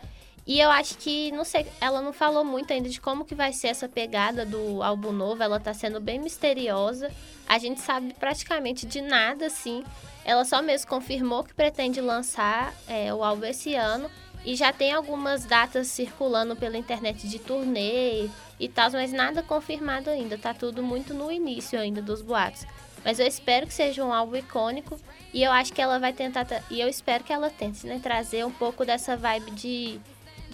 E 0.47 0.61
eu 0.61 0.69
acho 0.71 0.99
que, 0.99 1.31
não 1.31 1.45
sei, 1.45 1.67
ela 1.81 2.03
não 2.03 2.13
falou 2.13 2.45
muito 2.45 2.73
ainda 2.73 2.89
de 2.89 3.01
como 3.01 3.25
que 3.25 3.35
vai 3.35 3.53
ser 3.53 3.69
essa 3.69 3.89
pegada 3.89 4.45
do 4.45 4.83
álbum 4.83 5.13
novo. 5.13 5.43
Ela 5.43 5.61
tá 5.61 5.73
sendo 5.73 6.01
bem 6.01 6.19
misteriosa. 6.19 7.11
A 7.49 7.59
gente 7.59 7.81
sabe 7.81 8.13
praticamente 8.15 8.85
de 8.85 9.01
nada, 9.01 9.47
assim. 9.47 9.85
Ela 10.25 10.45
só 10.45 10.61
mesmo 10.61 10.89
confirmou 10.89 11.45
que 11.45 11.55
pretende 11.55 12.01
lançar 12.01 12.75
é, 12.89 13.15
o 13.15 13.23
álbum 13.23 13.45
esse 13.47 13.75
ano. 13.77 14.11
E 14.45 14.55
já 14.55 14.73
tem 14.73 14.93
algumas 14.93 15.45
datas 15.45 15.87
circulando 15.87 16.55
pela 16.55 16.77
internet 16.77 17.27
de 17.29 17.39
turnê 17.39 18.29
e 18.61 18.69
tal, 18.69 18.91
mas 18.93 19.13
nada 19.13 19.43
confirmado 19.43 20.11
ainda. 20.11 20.37
Tá 20.37 20.53
tudo 20.53 20.83
muito 20.83 21.15
no 21.15 21.33
início 21.33 21.79
ainda 21.79 22.03
dos 22.03 22.21
boatos. 22.21 22.67
Mas 23.05 23.19
eu 23.19 23.27
espero 23.27 23.67
que 23.67 23.75
seja 23.75 24.05
um 24.05 24.13
álbum 24.13 24.37
icônico 24.37 24.99
e 25.33 25.43
eu 25.43 25.51
acho 25.53 25.73
que 25.73 25.81
ela 25.81 25.99
vai 25.99 26.13
tentar 26.13 26.47
e 26.71 26.81
eu 26.81 26.89
espero 26.89 27.25
que 27.25 27.33
ela 27.33 27.51
tente, 27.51 27.87
né, 27.87 28.01
trazer 28.03 28.45
um 28.47 28.51
pouco 28.51 28.85
dessa 28.85 29.17
vibe 29.17 29.51
de 29.51 30.01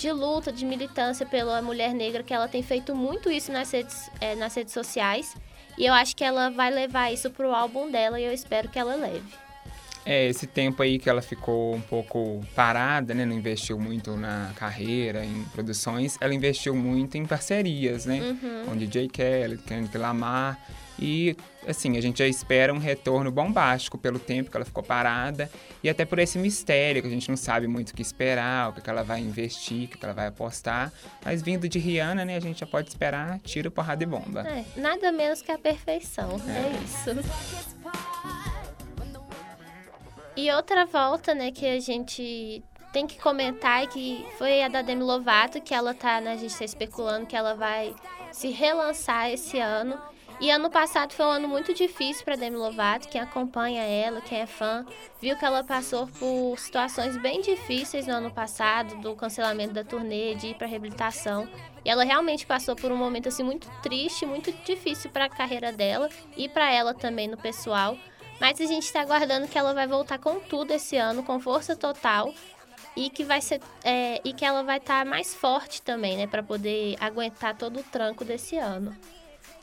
de 0.00 0.11
luta, 0.11 0.50
de 0.50 0.64
militância 0.64 1.26
pela 1.26 1.61
mulher 1.61 1.92
negra, 1.92 2.23
que 2.23 2.32
ela 2.32 2.49
tem 2.49 2.62
feito 2.62 2.94
muito 2.94 3.30
isso 3.30 3.52
nas 3.52 3.70
redes, 3.70 4.11
é, 4.18 4.35
nas 4.35 4.54
redes 4.54 4.73
sociais. 4.73 5.37
E 5.76 5.85
eu 5.85 5.92
acho 5.92 6.16
que 6.16 6.25
ela 6.25 6.49
vai 6.49 6.70
levar 6.70 7.12
isso 7.12 7.30
pro 7.30 7.54
álbum 7.54 7.90
dela 7.90 8.18
e 8.18 8.25
eu 8.25 8.32
espero 8.32 8.70
que 8.70 8.78
ela 8.78 8.94
leve. 8.94 9.23
É, 10.04 10.28
esse 10.28 10.47
tempo 10.47 10.83
aí 10.83 10.99
que 10.99 11.11
ela 11.11 11.23
ficou 11.23 11.75
um 11.75 11.80
pouco 11.80 12.40
parada, 12.54 13.12
né? 13.14 13.25
Não 13.25 13.35
investiu 13.35 13.78
muito 13.78 14.16
na 14.16 14.52
carreira, 14.57 15.25
em 15.25 15.45
produções. 15.52 16.16
Ela 16.21 16.35
investiu 16.35 16.75
muito 16.75 17.16
em 17.16 17.26
parcerias, 17.26 18.07
né? 18.07 18.21
Uhum. 18.21 18.64
Com 18.66 18.76
DJ 18.76 19.09
Kelly, 19.09 19.59
Kendrick 19.59 19.97
Lamar. 19.99 20.59
E, 21.00 21.35
assim, 21.66 21.97
a 21.97 22.00
gente 22.02 22.19
já 22.19 22.26
espera 22.26 22.75
um 22.75 22.78
retorno 22.78 23.30
bombástico 23.30 23.97
pelo 23.97 24.19
tempo 24.19 24.50
que 24.50 24.57
ela 24.57 24.66
ficou 24.66 24.83
parada 24.83 25.50
e 25.83 25.88
até 25.88 26.04
por 26.04 26.19
esse 26.19 26.38
mistério 26.38 27.00
que 27.00 27.09
a 27.09 27.11
gente 27.11 27.26
não 27.30 27.38
sabe 27.38 27.66
muito 27.66 27.90
o 27.90 27.95
que 27.95 28.02
esperar, 28.02 28.69
o 28.69 28.73
que 28.75 28.90
ela 28.90 29.02
vai 29.02 29.21
investir, 29.21 29.85
o 29.85 29.88
que 29.88 30.04
ela 30.04 30.12
vai 30.12 30.26
apostar. 30.26 30.92
Mas 31.25 31.40
vindo 31.40 31.66
de 31.69 31.78
Rihanna, 31.78 32.25
né, 32.26 32.37
a 32.37 32.40
gente 32.40 32.61
já 32.61 32.66
pode 32.66 32.90
esperar 32.90 33.40
tiro, 33.40 33.71
porrada 33.71 34.02
e 34.02 34.07
bomba. 34.07 34.47
É, 34.47 34.64
nada 34.78 35.11
menos 35.11 35.40
que 35.40 35.50
a 35.50 35.59
perfeição, 35.59 36.38
é, 36.47 36.50
é 36.50 36.80
isso. 36.85 37.11
E 40.37 40.51
outra 40.53 40.87
volta, 40.87 41.35
né, 41.35 41.51
que 41.51 41.67
a 41.67 41.81
gente 41.81 42.63
tem 42.93 43.07
que 43.07 43.19
comentar 43.19 43.87
que 43.87 44.25
foi 44.39 44.63
a 44.63 44.69
da 44.69 44.83
Demi 44.83 45.03
Lovato, 45.03 45.61
que 45.61 45.75
ela 45.75 45.95
tá, 45.95 46.21
né, 46.21 46.33
a 46.33 46.37
gente 46.37 46.57
tá 46.57 46.65
especulando 46.65 47.27
que 47.27 47.37
ela 47.37 47.55
vai 47.55 47.95
se 48.33 48.49
relançar 48.49 49.31
esse 49.31 49.59
ano. 49.59 49.99
E 50.41 50.51
ano 50.51 50.71
passado 50.71 51.13
foi 51.13 51.27
um 51.27 51.31
ano 51.31 51.49
muito 51.49 51.75
difícil 51.75 52.25
para 52.25 52.35
Demi 52.35 52.57
Lovato. 52.57 53.09
Quem 53.09 53.21
acompanha 53.21 53.83
ela, 53.83 54.23
quem 54.23 54.39
é 54.39 54.47
fã, 54.47 54.87
viu 55.21 55.37
que 55.37 55.45
ela 55.45 55.63
passou 55.63 56.07
por 56.07 56.59
situações 56.59 57.15
bem 57.19 57.43
difíceis 57.43 58.07
no 58.07 58.15
ano 58.15 58.31
passado, 58.31 58.97
do 59.03 59.15
cancelamento 59.15 59.75
da 59.75 59.85
turnê, 59.85 60.35
de 60.35 60.49
ir 60.49 60.55
para 60.55 60.67
reabilitação. 60.67 61.47
E 61.85 61.91
ela 61.91 62.05
realmente 62.05 62.47
passou 62.47 62.75
por 62.75 62.91
um 62.91 62.97
momento 62.97 63.29
assim 63.29 63.43
muito 63.43 63.69
triste, 63.83 64.25
muito 64.25 64.51
difícil 64.65 65.11
para 65.11 65.27
a 65.27 65.29
carreira 65.29 65.73
dela 65.73 66.09
e 66.35 66.49
para 66.49 66.73
ela 66.73 66.95
também 66.95 67.29
no 67.29 67.37
pessoal. 67.37 67.99
Mas 68.40 68.61
a 68.61 68.64
gente 68.64 68.85
está 68.85 69.02
aguardando 69.02 69.47
que 69.47 69.59
ela 69.59 69.75
vai 69.75 69.87
voltar 69.87 70.18
com 70.18 70.40
tudo 70.40 70.73
esse 70.73 70.97
ano, 70.97 71.23
com 71.23 71.38
força 71.38 71.76
total 71.76 72.32
e 72.97 73.11
que 73.11 73.23
vai 73.23 73.40
ser 73.40 73.61
é, 73.85 74.20
e 74.25 74.32
que 74.32 74.44
ela 74.44 74.62
vai 74.62 74.78
estar 74.78 75.04
tá 75.04 75.11
mais 75.11 75.35
forte 75.35 75.82
também, 75.82 76.16
né, 76.16 76.26
para 76.26 76.42
poder 76.42 76.97
aguentar 76.99 77.56
todo 77.56 77.78
o 77.78 77.82
tranco 77.82 78.25
desse 78.25 78.56
ano. 78.56 78.97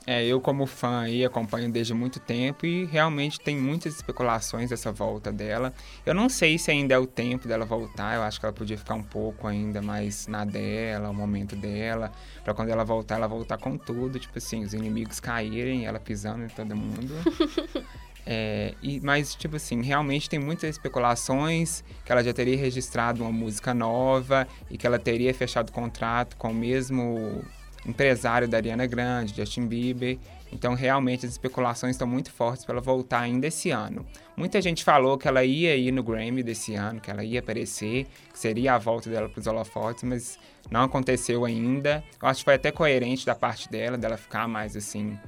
É, 0.06 0.24
eu 0.24 0.40
como 0.40 0.64
fã 0.64 1.00
aí 1.00 1.22
acompanho 1.22 1.70
desde 1.70 1.92
muito 1.92 2.18
tempo 2.18 2.64
e 2.64 2.86
realmente 2.86 3.38
tem 3.38 3.58
muitas 3.58 3.94
especulações 3.96 4.70
dessa 4.70 4.90
volta 4.90 5.30
dela. 5.30 5.70
Eu 6.06 6.14
não 6.14 6.30
sei 6.30 6.56
se 6.56 6.70
ainda 6.70 6.94
é 6.94 6.98
o 6.98 7.06
tempo 7.06 7.46
dela 7.46 7.66
voltar, 7.66 8.14
eu 8.14 8.22
acho 8.22 8.40
que 8.40 8.46
ela 8.46 8.54
podia 8.54 8.78
ficar 8.78 8.94
um 8.94 9.02
pouco 9.02 9.46
ainda 9.46 9.82
mais 9.82 10.26
na 10.26 10.46
dela, 10.46 11.10
o 11.10 11.14
momento 11.14 11.54
dela, 11.54 12.10
para 12.42 12.54
quando 12.54 12.70
ela 12.70 12.84
voltar, 12.84 13.16
ela 13.16 13.28
voltar 13.28 13.58
com 13.58 13.76
tudo, 13.76 14.18
tipo 14.18 14.38
assim, 14.38 14.64
os 14.64 14.72
inimigos 14.72 15.20
caírem, 15.20 15.84
ela 15.84 16.00
pisando 16.00 16.44
em 16.44 16.48
todo 16.48 16.74
mundo. 16.74 17.12
É, 18.30 18.74
e, 18.82 19.00
mas, 19.00 19.34
tipo 19.34 19.56
assim, 19.56 19.80
realmente 19.80 20.28
tem 20.28 20.38
muitas 20.38 20.68
especulações 20.68 21.82
que 22.04 22.12
ela 22.12 22.22
já 22.22 22.30
teria 22.30 22.58
registrado 22.58 23.22
uma 23.22 23.32
música 23.32 23.72
nova 23.72 24.46
e 24.70 24.76
que 24.76 24.86
ela 24.86 24.98
teria 24.98 25.32
fechado 25.32 25.72
contrato 25.72 26.36
com 26.36 26.50
o 26.50 26.54
mesmo 26.54 27.42
empresário 27.86 28.46
da 28.46 28.58
Ariana 28.58 28.86
Grande, 28.86 29.34
Justin 29.34 29.66
Bieber. 29.66 30.18
Então, 30.52 30.74
realmente, 30.74 31.24
as 31.24 31.32
especulações 31.32 31.92
estão 31.92 32.06
muito 32.06 32.30
fortes 32.30 32.66
para 32.66 32.74
ela 32.74 32.82
voltar 32.82 33.20
ainda 33.20 33.46
esse 33.46 33.70
ano. 33.70 34.04
Muita 34.36 34.60
gente 34.60 34.84
falou 34.84 35.16
que 35.16 35.26
ela 35.26 35.42
ia 35.42 35.74
ir 35.74 35.90
no 35.90 36.02
Grammy 36.02 36.42
desse 36.42 36.74
ano, 36.74 37.00
que 37.00 37.10
ela 37.10 37.24
ia 37.24 37.40
aparecer, 37.40 38.06
que 38.30 38.38
seria 38.38 38.74
a 38.74 38.78
volta 38.78 39.08
dela 39.08 39.30
para 39.30 39.40
os 39.40 39.46
holofotes, 39.46 40.04
mas 40.04 40.38
não 40.70 40.82
aconteceu 40.82 41.46
ainda. 41.46 42.04
Eu 42.20 42.28
acho 42.28 42.40
que 42.40 42.44
foi 42.44 42.54
até 42.56 42.70
coerente 42.70 43.24
da 43.24 43.34
parte 43.34 43.70
dela, 43.70 43.96
dela 43.96 44.18
ficar 44.18 44.46
mais 44.46 44.76
assim, 44.76 45.18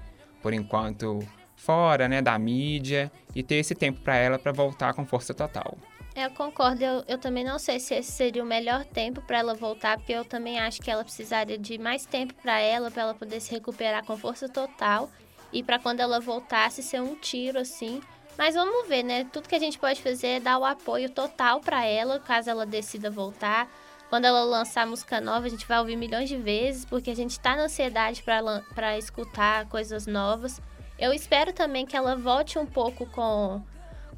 por 0.43 0.53
enquanto, 0.53 1.27
fora, 1.61 2.09
né, 2.09 2.23
da 2.23 2.39
mídia 2.39 3.13
e 3.35 3.43
ter 3.43 3.57
esse 3.57 3.75
tempo 3.75 4.01
para 4.01 4.17
ela 4.17 4.39
para 4.39 4.51
voltar 4.51 4.95
com 4.95 5.05
força 5.05 5.35
total. 5.35 5.77
É, 6.15 6.27
eu 6.27 6.31
concordo, 6.31 6.83
eu, 6.83 7.05
eu 7.07 7.19
também 7.19 7.45
não 7.45 7.59
sei 7.59 7.79
se 7.79 7.95
esse 7.95 8.11
seria 8.11 8.43
o 8.43 8.47
melhor 8.47 8.85
tempo 8.85 9.23
para 9.23 9.39
ela 9.39 9.55
voltar, 9.55 9.97
porque 9.97 10.13
eu 10.13 10.25
também 10.25 10.59
acho 10.59 10.81
que 10.81 10.91
ela 10.91 11.05
precisaria 11.05 11.57
de 11.57 11.79
mais 11.79 12.05
tempo 12.05 12.35
para 12.35 12.59
ela, 12.59 12.91
para 12.91 13.03
ela 13.03 13.15
poder 13.15 13.41
se 13.41 13.51
recuperar 13.53 14.05
com 14.05 14.17
força 14.17 14.49
total 14.49 15.09
e 15.53 15.63
para 15.63 15.79
quando 15.79 16.01
ela 16.01 16.19
voltasse 16.19 16.83
ser 16.83 17.01
um 17.01 17.15
tiro 17.15 17.61
assim. 17.61 18.01
Mas 18.37 18.55
vamos 18.55 18.89
ver, 18.89 19.03
né? 19.03 19.25
Tudo 19.33 19.49
que 19.49 19.55
a 19.55 19.59
gente 19.61 19.79
pode 19.79 20.03
fazer 20.03 20.27
é 20.27 20.41
dar 20.41 20.59
o 20.59 20.65
apoio 20.65 21.11
total 21.11 21.61
para 21.61 21.85
ela, 21.85 22.19
caso 22.19 22.51
ela 22.51 22.67
decida 22.67 23.11
voltar. 23.11 23.71
Quando 24.09 24.25
ela 24.25 24.43
lançar 24.43 24.87
música 24.87 25.21
nova, 25.21 25.47
a 25.47 25.51
gente 25.51 25.67
vai 25.67 25.79
ouvir 25.79 25.95
milhões 25.95 26.29
de 26.29 26.37
vezes, 26.37 26.85
porque 26.85 27.11
a 27.11 27.15
gente 27.15 27.33
está 27.33 27.55
na 27.55 27.65
ansiedade 27.65 28.25
para 28.25 28.99
escutar 28.99 29.67
coisas 29.67 30.07
novas. 30.07 30.61
Eu 31.01 31.15
espero 31.15 31.53
também 31.53 31.87
que 31.87 31.97
ela 31.97 32.15
volte 32.15 32.59
um 32.59 32.67
pouco 32.67 33.07
com 33.07 33.63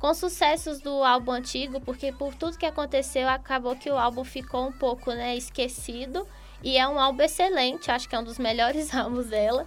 com 0.02 0.12
sucessos 0.14 0.80
do 0.80 1.04
álbum 1.04 1.30
antigo, 1.30 1.80
porque 1.80 2.10
por 2.10 2.34
tudo 2.34 2.58
que 2.58 2.66
aconteceu, 2.66 3.28
acabou 3.28 3.76
que 3.76 3.88
o 3.88 3.96
álbum 3.96 4.24
ficou 4.24 4.66
um 4.66 4.72
pouco, 4.72 5.12
né, 5.12 5.36
esquecido. 5.36 6.26
E 6.60 6.76
é 6.76 6.88
um 6.88 6.98
álbum 6.98 7.22
excelente, 7.22 7.88
acho 7.88 8.08
que 8.08 8.16
é 8.16 8.18
um 8.18 8.24
dos 8.24 8.36
melhores 8.36 8.92
álbuns 8.92 9.26
dela. 9.26 9.64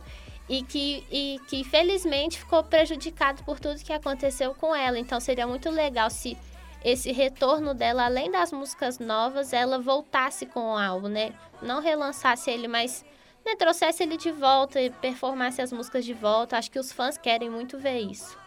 E 0.50 0.62
que, 0.62 1.06
e 1.10 1.40
que 1.48 1.64
felizmente 1.64 2.38
ficou 2.38 2.62
prejudicado 2.66 3.46
por 3.46 3.62
tudo 3.62 3.82
que 3.82 3.94
aconteceu 3.94 4.54
com 4.54 4.76
ela. 4.76 5.00
Então 5.00 5.22
seria 5.22 5.48
muito 5.48 5.70
legal 5.70 6.10
se 6.10 6.38
esse 6.84 7.14
retorno 7.14 7.74
dela, 7.74 8.04
além 8.04 8.30
das 8.30 8.52
músicas 8.52 9.00
novas, 9.00 9.54
ela 9.54 9.80
voltasse 9.80 10.46
com 10.46 10.74
o 10.74 10.78
álbum, 10.78 11.08
né? 11.08 11.34
Não 11.62 11.82
relançasse 11.82 12.52
ele, 12.52 12.68
mas 12.68 13.06
né, 13.46 13.56
trouxesse 13.56 14.04
ele 14.04 14.18
de 14.18 14.32
volta 14.32 14.82
e 14.82 14.90
performasse 14.90 15.62
as 15.62 15.72
músicas 15.72 16.04
de 16.04 16.14
volta. 16.14 16.58
Acho 16.58 16.72
que 16.72 16.80
os 16.80 16.92
fãs 16.92 17.18
querem 17.18 17.50
muito 17.50 17.78
ver 17.78 18.00
isso. 18.00 18.38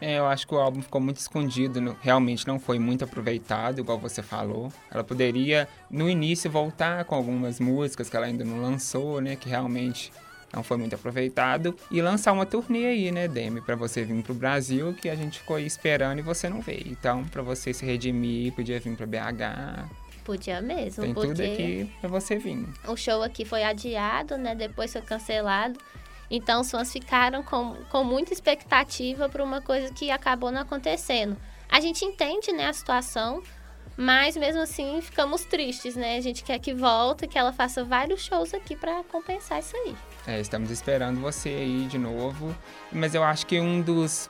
É, 0.00 0.18
eu 0.18 0.26
acho 0.26 0.46
que 0.46 0.54
o 0.54 0.58
álbum 0.58 0.82
ficou 0.82 1.00
muito 1.00 1.16
escondido, 1.18 1.96
realmente 2.00 2.46
não 2.46 2.58
foi 2.58 2.78
muito 2.78 3.04
aproveitado, 3.04 3.78
igual 3.78 3.98
você 3.98 4.22
falou. 4.22 4.72
Ela 4.90 5.04
poderia, 5.04 5.68
no 5.90 6.10
início, 6.10 6.50
voltar 6.50 7.04
com 7.04 7.14
algumas 7.14 7.58
músicas 7.58 8.10
que 8.10 8.16
ela 8.16 8.26
ainda 8.26 8.44
não 8.44 8.60
lançou, 8.60 9.20
né? 9.20 9.36
Que 9.36 9.48
realmente 9.48 10.12
não 10.52 10.62
foi 10.62 10.76
muito 10.76 10.94
aproveitado. 10.94 11.74
E 11.90 12.02
lançar 12.02 12.32
uma 12.32 12.46
turnê 12.46 12.86
aí, 12.86 13.10
né, 13.10 13.26
Demi, 13.26 13.60
para 13.60 13.76
você 13.76 14.04
vir 14.04 14.22
pro 14.22 14.34
Brasil, 14.34 14.94
que 14.94 15.08
a 15.08 15.14
gente 15.14 15.38
ficou 15.38 15.56
aí 15.56 15.66
esperando 15.66 16.18
e 16.18 16.22
você 16.22 16.48
não 16.48 16.60
veio. 16.60 16.88
Então, 16.88 17.24
para 17.24 17.42
você 17.42 17.72
se 17.72 17.84
redimir, 17.84 18.52
podia 18.52 18.78
vir 18.78 18.96
para 18.96 19.06
BH, 19.06 19.88
Podia 20.24 20.60
mesmo. 20.62 21.04
Tem 21.04 21.14
tudo 21.14 21.42
aqui 21.42 21.92
pra 22.00 22.08
você 22.08 22.36
vir. 22.36 22.66
O 22.88 22.96
show 22.96 23.22
aqui 23.22 23.44
foi 23.44 23.62
adiado, 23.62 24.38
né? 24.38 24.54
Depois 24.54 24.92
foi 24.92 25.02
cancelado. 25.02 25.78
Então 26.30 26.62
os 26.62 26.70
fãs 26.70 26.90
ficaram 26.90 27.42
com, 27.42 27.74
com 27.90 28.02
muita 28.02 28.32
expectativa 28.32 29.28
para 29.28 29.44
uma 29.44 29.60
coisa 29.60 29.92
que 29.92 30.10
acabou 30.10 30.50
não 30.50 30.62
acontecendo. 30.62 31.36
A 31.68 31.80
gente 31.80 32.04
entende, 32.04 32.52
né, 32.52 32.68
a 32.68 32.72
situação, 32.72 33.42
mas 33.96 34.36
mesmo 34.36 34.62
assim 34.62 35.00
ficamos 35.00 35.44
tristes, 35.44 35.94
né? 35.94 36.16
A 36.16 36.20
gente 36.20 36.42
quer 36.42 36.58
que 36.58 36.74
volte, 36.74 37.26
que 37.26 37.38
ela 37.38 37.52
faça 37.52 37.84
vários 37.84 38.22
shows 38.22 38.52
aqui 38.52 38.74
para 38.74 39.04
compensar 39.04 39.60
isso 39.60 39.76
aí. 39.76 39.94
É, 40.26 40.40
estamos 40.40 40.70
esperando 40.70 41.20
você 41.20 41.50
aí 41.50 41.86
de 41.86 41.98
novo. 41.98 42.54
Mas 42.90 43.14
eu 43.14 43.22
acho 43.22 43.46
que 43.46 43.60
um 43.60 43.80
dos 43.80 44.28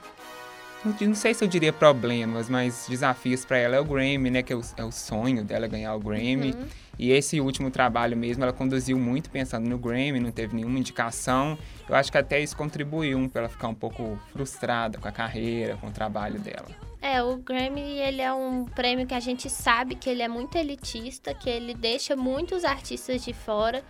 não 0.84 1.14
sei 1.14 1.32
se 1.34 1.42
eu 1.42 1.48
diria 1.48 1.72
problemas, 1.72 2.48
mas 2.48 2.86
desafios 2.88 3.44
para 3.44 3.58
ela 3.58 3.76
é 3.76 3.80
o 3.80 3.84
Grammy, 3.84 4.30
né? 4.30 4.42
Que 4.42 4.52
é 4.52 4.56
o, 4.56 4.62
é 4.76 4.84
o 4.84 4.92
sonho 4.92 5.42
dela 5.44 5.66
ganhar 5.66 5.94
o 5.94 6.00
Grammy. 6.00 6.52
Uhum. 6.52 6.66
E 6.98 7.10
esse 7.10 7.40
último 7.40 7.70
trabalho 7.70 8.16
mesmo, 8.16 8.44
ela 8.44 8.52
conduziu 8.52 8.98
muito 8.98 9.30
pensando 9.30 9.68
no 9.68 9.78
Grammy, 9.78 10.20
não 10.20 10.30
teve 10.30 10.54
nenhuma 10.54 10.78
indicação. 10.78 11.58
Eu 11.88 11.94
acho 11.94 12.12
que 12.12 12.18
até 12.18 12.40
isso 12.40 12.56
contribuiu 12.56 13.28
para 13.28 13.42
ela 13.42 13.48
ficar 13.48 13.68
um 13.68 13.74
pouco 13.74 14.18
frustrada 14.32 14.98
com 14.98 15.08
a 15.08 15.12
carreira, 15.12 15.76
com 15.76 15.88
o 15.88 15.90
trabalho 15.90 16.38
dela. 16.38 16.68
É, 17.02 17.22
o 17.22 17.36
Grammy, 17.36 17.98
ele 17.98 18.22
é 18.22 18.32
um 18.32 18.64
prêmio 18.64 19.06
que 19.06 19.14
a 19.14 19.20
gente 19.20 19.50
sabe 19.50 19.94
que 19.94 20.08
ele 20.08 20.22
é 20.22 20.28
muito 20.28 20.56
elitista, 20.56 21.34
que 21.34 21.50
ele 21.50 21.74
deixa 21.74 22.16
muitos 22.16 22.64
artistas 22.64 23.24
de 23.24 23.32
fora 23.32 23.84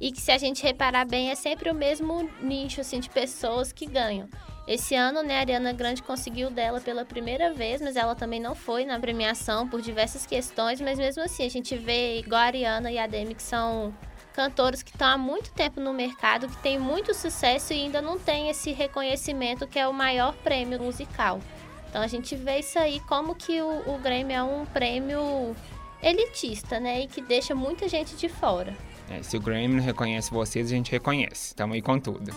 e 0.00 0.12
que 0.12 0.20
se 0.20 0.30
a 0.30 0.38
gente 0.38 0.62
reparar 0.62 1.04
bem 1.04 1.30
é 1.30 1.34
sempre 1.34 1.70
o 1.70 1.74
mesmo 1.74 2.30
nicho 2.40 2.80
assim 2.80 3.00
de 3.00 3.10
pessoas 3.10 3.72
que 3.72 3.86
ganham. 3.86 4.28
Esse 4.66 4.94
ano, 4.94 5.22
né, 5.22 5.38
a 5.38 5.40
Ariana 5.40 5.72
Grande 5.72 6.02
conseguiu 6.02 6.50
dela 6.50 6.80
pela 6.80 7.04
primeira 7.04 7.52
vez, 7.52 7.80
mas 7.80 7.96
ela 7.96 8.14
também 8.14 8.40
não 8.40 8.54
foi 8.54 8.84
na 8.84 9.00
premiação 9.00 9.66
por 9.66 9.80
diversas 9.80 10.26
questões, 10.26 10.80
mas 10.80 10.98
mesmo 10.98 11.22
assim, 11.22 11.44
a 11.44 11.50
gente 11.50 11.76
vê 11.76 12.18
igual 12.18 12.40
a 12.40 12.44
Ariana 12.44 12.90
e 12.90 12.98
a 12.98 13.06
Demi, 13.06 13.34
que 13.34 13.42
são 13.42 13.92
cantores 14.32 14.82
que 14.82 14.90
estão 14.90 15.08
há 15.08 15.18
muito 15.18 15.50
tempo 15.52 15.80
no 15.80 15.92
mercado, 15.92 16.48
que 16.48 16.56
têm 16.58 16.78
muito 16.78 17.12
sucesso 17.14 17.72
e 17.72 17.82
ainda 17.82 18.00
não 18.00 18.18
tem 18.18 18.48
esse 18.48 18.72
reconhecimento 18.72 19.66
que 19.66 19.78
é 19.78 19.88
o 19.88 19.92
maior 19.92 20.34
prêmio 20.36 20.80
musical. 20.80 21.40
Então 21.88 22.00
a 22.00 22.06
gente 22.06 22.36
vê 22.36 22.60
isso 22.60 22.78
aí 22.78 23.00
como 23.00 23.34
que 23.34 23.60
o, 23.60 23.94
o 23.94 23.98
Grammy 23.98 24.32
é 24.32 24.42
um 24.42 24.64
prêmio 24.66 25.54
elitista, 26.00 26.78
né? 26.78 27.02
E 27.02 27.06
que 27.08 27.20
deixa 27.20 27.54
muita 27.54 27.88
gente 27.88 28.16
de 28.16 28.28
fora. 28.28 28.74
É, 29.10 29.22
se 29.22 29.36
o 29.36 29.40
Grammy 29.40 29.68
não 29.68 29.82
reconhece 29.82 30.30
vocês, 30.30 30.68
a 30.68 30.70
gente 30.70 30.92
reconhece. 30.92 31.48
Estamos 31.48 31.74
aí 31.74 31.82
com 31.82 31.98
tudo. 31.98 32.32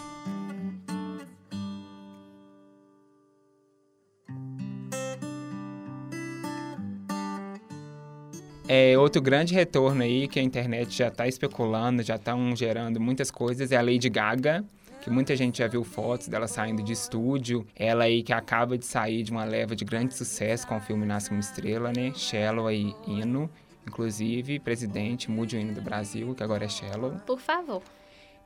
É, 8.68 8.98
outro 8.98 9.22
grande 9.22 9.54
retorno 9.54 10.04
aí 10.04 10.28
que 10.28 10.40
a 10.40 10.42
internet 10.42 10.96
já 10.96 11.10
está 11.10 11.28
especulando, 11.28 12.02
já 12.02 12.16
estão 12.16 12.56
gerando 12.56 13.00
muitas 13.00 13.30
coisas, 13.30 13.72
é 13.72 13.78
a 13.78 13.82
Lady 13.82 14.10
Gaga, 14.10 14.64
que 15.02 15.10
muita 15.10 15.36
gente 15.36 15.58
já 15.58 15.68
viu 15.68 15.84
fotos 15.84 16.30
dela 16.30 16.48
saindo 16.48 16.82
de 16.82 16.94
estúdio. 16.94 17.68
Ela 17.76 18.06
aí 18.06 18.24
que 18.24 18.32
acaba 18.32 18.78
de 18.78 18.86
sair 18.86 19.22
de 19.22 19.32
uma 19.32 19.44
leva 19.44 19.76
de 19.76 19.84
grande 19.84 20.16
sucesso 20.16 20.66
com 20.66 20.78
o 20.78 20.80
filme 20.80 21.06
Nasce 21.06 21.30
uma 21.32 21.42
Estrela, 21.42 21.92
né? 21.96 22.14
Shallow 22.16 22.68
aí, 22.68 22.96
hino. 23.06 23.50
Inclusive, 23.86 24.60
presidente, 24.60 25.30
mude 25.30 25.58
o 25.58 25.60
hino 25.60 25.74
do 25.74 25.82
Brasil, 25.82 26.34
que 26.34 26.42
agora 26.42 26.64
é 26.64 26.70
Shallow. 26.70 27.20
Por 27.26 27.40
favor. 27.40 27.82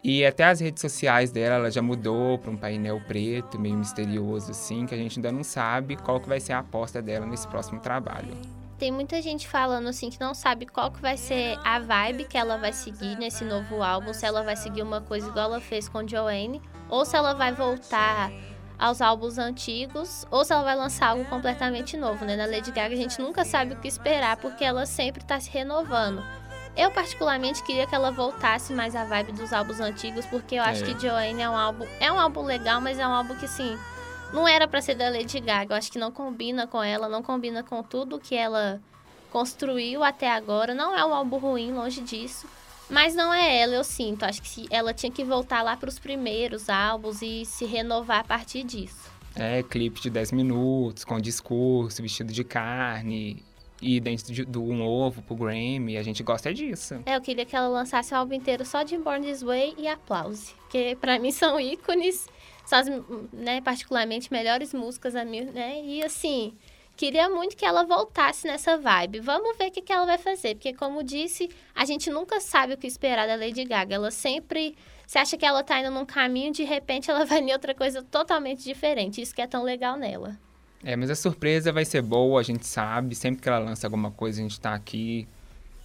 E 0.03 0.25
até 0.25 0.45
as 0.45 0.59
redes 0.59 0.81
sociais 0.81 1.31
dela, 1.31 1.55
ela 1.55 1.71
já 1.71 1.81
mudou 1.81 2.39
para 2.39 2.49
um 2.49 2.57
painel 2.57 2.99
preto, 3.07 3.59
meio 3.59 3.75
misterioso 3.75 4.49
assim, 4.49 4.87
que 4.87 4.95
a 4.95 4.97
gente 4.97 5.19
ainda 5.19 5.31
não 5.31 5.43
sabe 5.43 5.95
qual 5.95 6.19
que 6.19 6.27
vai 6.27 6.39
ser 6.39 6.53
a 6.53 6.59
aposta 6.59 7.03
dela 7.03 7.25
nesse 7.25 7.47
próximo 7.47 7.79
trabalho. 7.79 8.35
Tem 8.77 8.91
muita 8.91 9.19
gente 9.21 9.47
falando 9.47 9.87
assim 9.87 10.09
que 10.09 10.19
não 10.19 10.33
sabe 10.35 10.67
qual 10.67 10.91
que 10.91 11.01
vai 11.01 11.17
ser 11.17 11.57
a 11.63 11.79
vibe 11.79 12.25
que 12.25 12.37
ela 12.37 12.57
vai 12.57 12.71
seguir 12.71 13.17
nesse 13.17 13.43
novo 13.43 13.81
álbum, 13.81 14.13
se 14.13 14.25
ela 14.25 14.43
vai 14.43 14.55
seguir 14.55 14.83
uma 14.83 15.01
coisa 15.01 15.27
igual 15.27 15.45
ela 15.45 15.59
fez 15.59 15.89
com 15.89 16.07
Joanne, 16.07 16.61
ou 16.87 17.03
se 17.03 17.15
ela 17.15 17.33
vai 17.33 17.51
voltar 17.51 18.29
aos 18.77 19.01
álbuns 19.01 19.39
antigos, 19.39 20.27
ou 20.29 20.45
se 20.45 20.53
ela 20.53 20.61
vai 20.63 20.75
lançar 20.75 21.07
algo 21.07 21.25
completamente 21.25 21.97
novo, 21.97 22.23
né? 22.23 22.35
Na 22.35 22.45
Lady 22.45 22.71
Gaga 22.71 22.93
a 22.93 22.97
gente 22.97 23.19
nunca 23.19 23.43
sabe 23.43 23.73
o 23.73 23.77
que 23.77 23.87
esperar, 23.87 24.37
porque 24.37 24.63
ela 24.63 24.85
sempre 24.85 25.23
está 25.23 25.39
se 25.39 25.49
renovando. 25.49 26.23
Eu 26.75 26.91
particularmente 26.91 27.63
queria 27.63 27.87
que 27.87 27.95
ela 27.95 28.11
voltasse 28.11 28.71
mais 28.71 28.95
à 28.95 29.03
vibe 29.05 29.31
dos 29.31 29.51
álbuns 29.51 29.79
antigos, 29.79 30.27
porque 30.27 30.53
eu 30.53 30.61
acho 30.63 30.83
É. 30.83 30.93
que 30.93 31.01
Joanne 31.01 31.41
é 31.41 31.49
um 31.49 31.57
álbum, 31.57 31.87
é 31.99 32.11
um 32.11 32.19
álbum 32.19 32.43
legal, 32.43 32.79
mas 32.79 32.99
é 32.99 33.07
um 33.07 33.11
álbum 33.11 33.33
que 33.35 33.45
assim, 33.45 33.75
não 34.33 34.47
era 34.47 34.67
pra 34.67 34.81
ser 34.81 34.95
da 34.95 35.09
Lady 35.09 35.39
Gaga. 35.39 35.73
Eu 35.73 35.77
acho 35.77 35.91
que 35.91 35.99
não 35.99 36.11
combina 36.11 36.67
com 36.67 36.81
ela, 36.81 37.07
não 37.07 37.23
combina 37.23 37.63
com 37.63 37.81
tudo 37.83 38.19
que 38.19 38.35
ela 38.35 38.81
construiu 39.31 40.03
até 40.03 40.29
agora. 40.29 40.73
Não 40.73 40.95
é 40.95 41.05
um 41.05 41.13
álbum 41.13 41.37
ruim, 41.37 41.71
longe 41.71 42.01
disso. 42.01 42.47
Mas 42.89 43.13
não 43.13 43.33
é 43.33 43.59
ela, 43.59 43.75
eu 43.75 43.83
sinto. 43.83 44.23
Acho 44.23 44.41
que 44.41 44.67
ela 44.71 44.93
tinha 44.93 45.11
que 45.11 45.23
voltar 45.23 45.61
lá 45.61 45.75
pros 45.75 45.99
primeiros 45.99 46.69
álbuns 46.69 47.21
e 47.21 47.45
se 47.45 47.65
renovar 47.65 48.19
a 48.19 48.23
partir 48.23 48.63
disso. 48.63 49.11
É, 49.35 49.61
clipe 49.61 50.01
de 50.01 50.09
10 50.09 50.31
minutos, 50.31 51.03
com 51.03 51.19
discurso, 51.19 52.01
vestido 52.01 52.33
de 52.33 52.43
carne, 52.43 53.43
e 53.81 53.99
dentro 53.99 54.33
de, 54.33 54.45
do 54.45 54.63
um 54.63 54.81
ovo 54.81 55.21
pro 55.21 55.35
Grammy. 55.35 55.97
A 55.97 56.03
gente 56.03 56.23
gosta 56.23 56.53
disso. 56.53 57.01
É, 57.05 57.15
eu 57.15 57.21
queria 57.21 57.45
que 57.45 57.55
ela 57.55 57.67
lançasse 57.67 58.13
o 58.13 58.17
álbum 58.17 58.33
inteiro 58.33 58.65
só 58.65 58.83
de 58.83 58.97
Born 58.97 59.25
This 59.25 59.43
Way 59.43 59.75
e 59.77 59.87
Applause. 59.87 60.53
Que 60.69 60.95
pra 60.95 61.19
mim 61.19 61.31
são 61.31 61.59
ícones, 61.59 62.27
são 62.67 62.79
as, 62.79 62.87
né, 63.31 63.61
particularmente 63.61 64.31
melhores 64.31 64.73
músicas, 64.73 65.13
né? 65.13 65.81
E 65.81 66.03
assim, 66.03 66.53
queria 66.97 67.29
muito 67.29 67.55
que 67.55 67.65
ela 67.65 67.85
voltasse 67.85 68.45
nessa 68.45 68.77
vibe. 68.77 69.21
Vamos 69.21 69.57
ver 69.57 69.69
o 69.69 69.71
que, 69.71 69.81
que 69.81 69.93
ela 69.93 70.05
vai 70.05 70.17
fazer. 70.17 70.55
Porque, 70.55 70.73
como 70.73 71.01
disse, 71.01 71.49
a 71.73 71.85
gente 71.85 72.09
nunca 72.09 72.41
sabe 72.41 72.73
o 72.73 72.77
que 72.77 72.85
esperar 72.85 73.25
da 73.25 73.35
Lady 73.35 73.63
Gaga. 73.63 73.95
Ela 73.95 74.11
sempre. 74.11 74.75
Você 75.05 75.17
acha 75.17 75.37
que 75.37 75.45
ela 75.45 75.63
tá 75.63 75.79
indo 75.79 75.89
num 75.91 76.05
caminho, 76.05 76.51
de 76.51 76.65
repente 76.65 77.09
ela 77.09 77.23
vai 77.25 77.39
em 77.39 77.53
outra 77.53 77.73
coisa 77.73 78.03
totalmente 78.03 78.65
diferente. 78.65 79.21
Isso 79.21 79.33
que 79.33 79.41
é 79.41 79.47
tão 79.47 79.63
legal 79.63 79.95
nela. 79.95 80.37
É, 80.83 80.93
mas 80.97 81.09
a 81.09 81.15
surpresa 81.15 81.71
vai 81.71 81.85
ser 81.85 82.01
boa, 82.01 82.41
a 82.41 82.43
gente 82.43 82.67
sabe. 82.67 83.15
Sempre 83.15 83.41
que 83.41 83.47
ela 83.47 83.59
lança 83.59 83.87
alguma 83.87 84.11
coisa, 84.11 84.41
a 84.41 84.43
gente 84.43 84.59
tá 84.59 84.73
aqui 84.73 85.25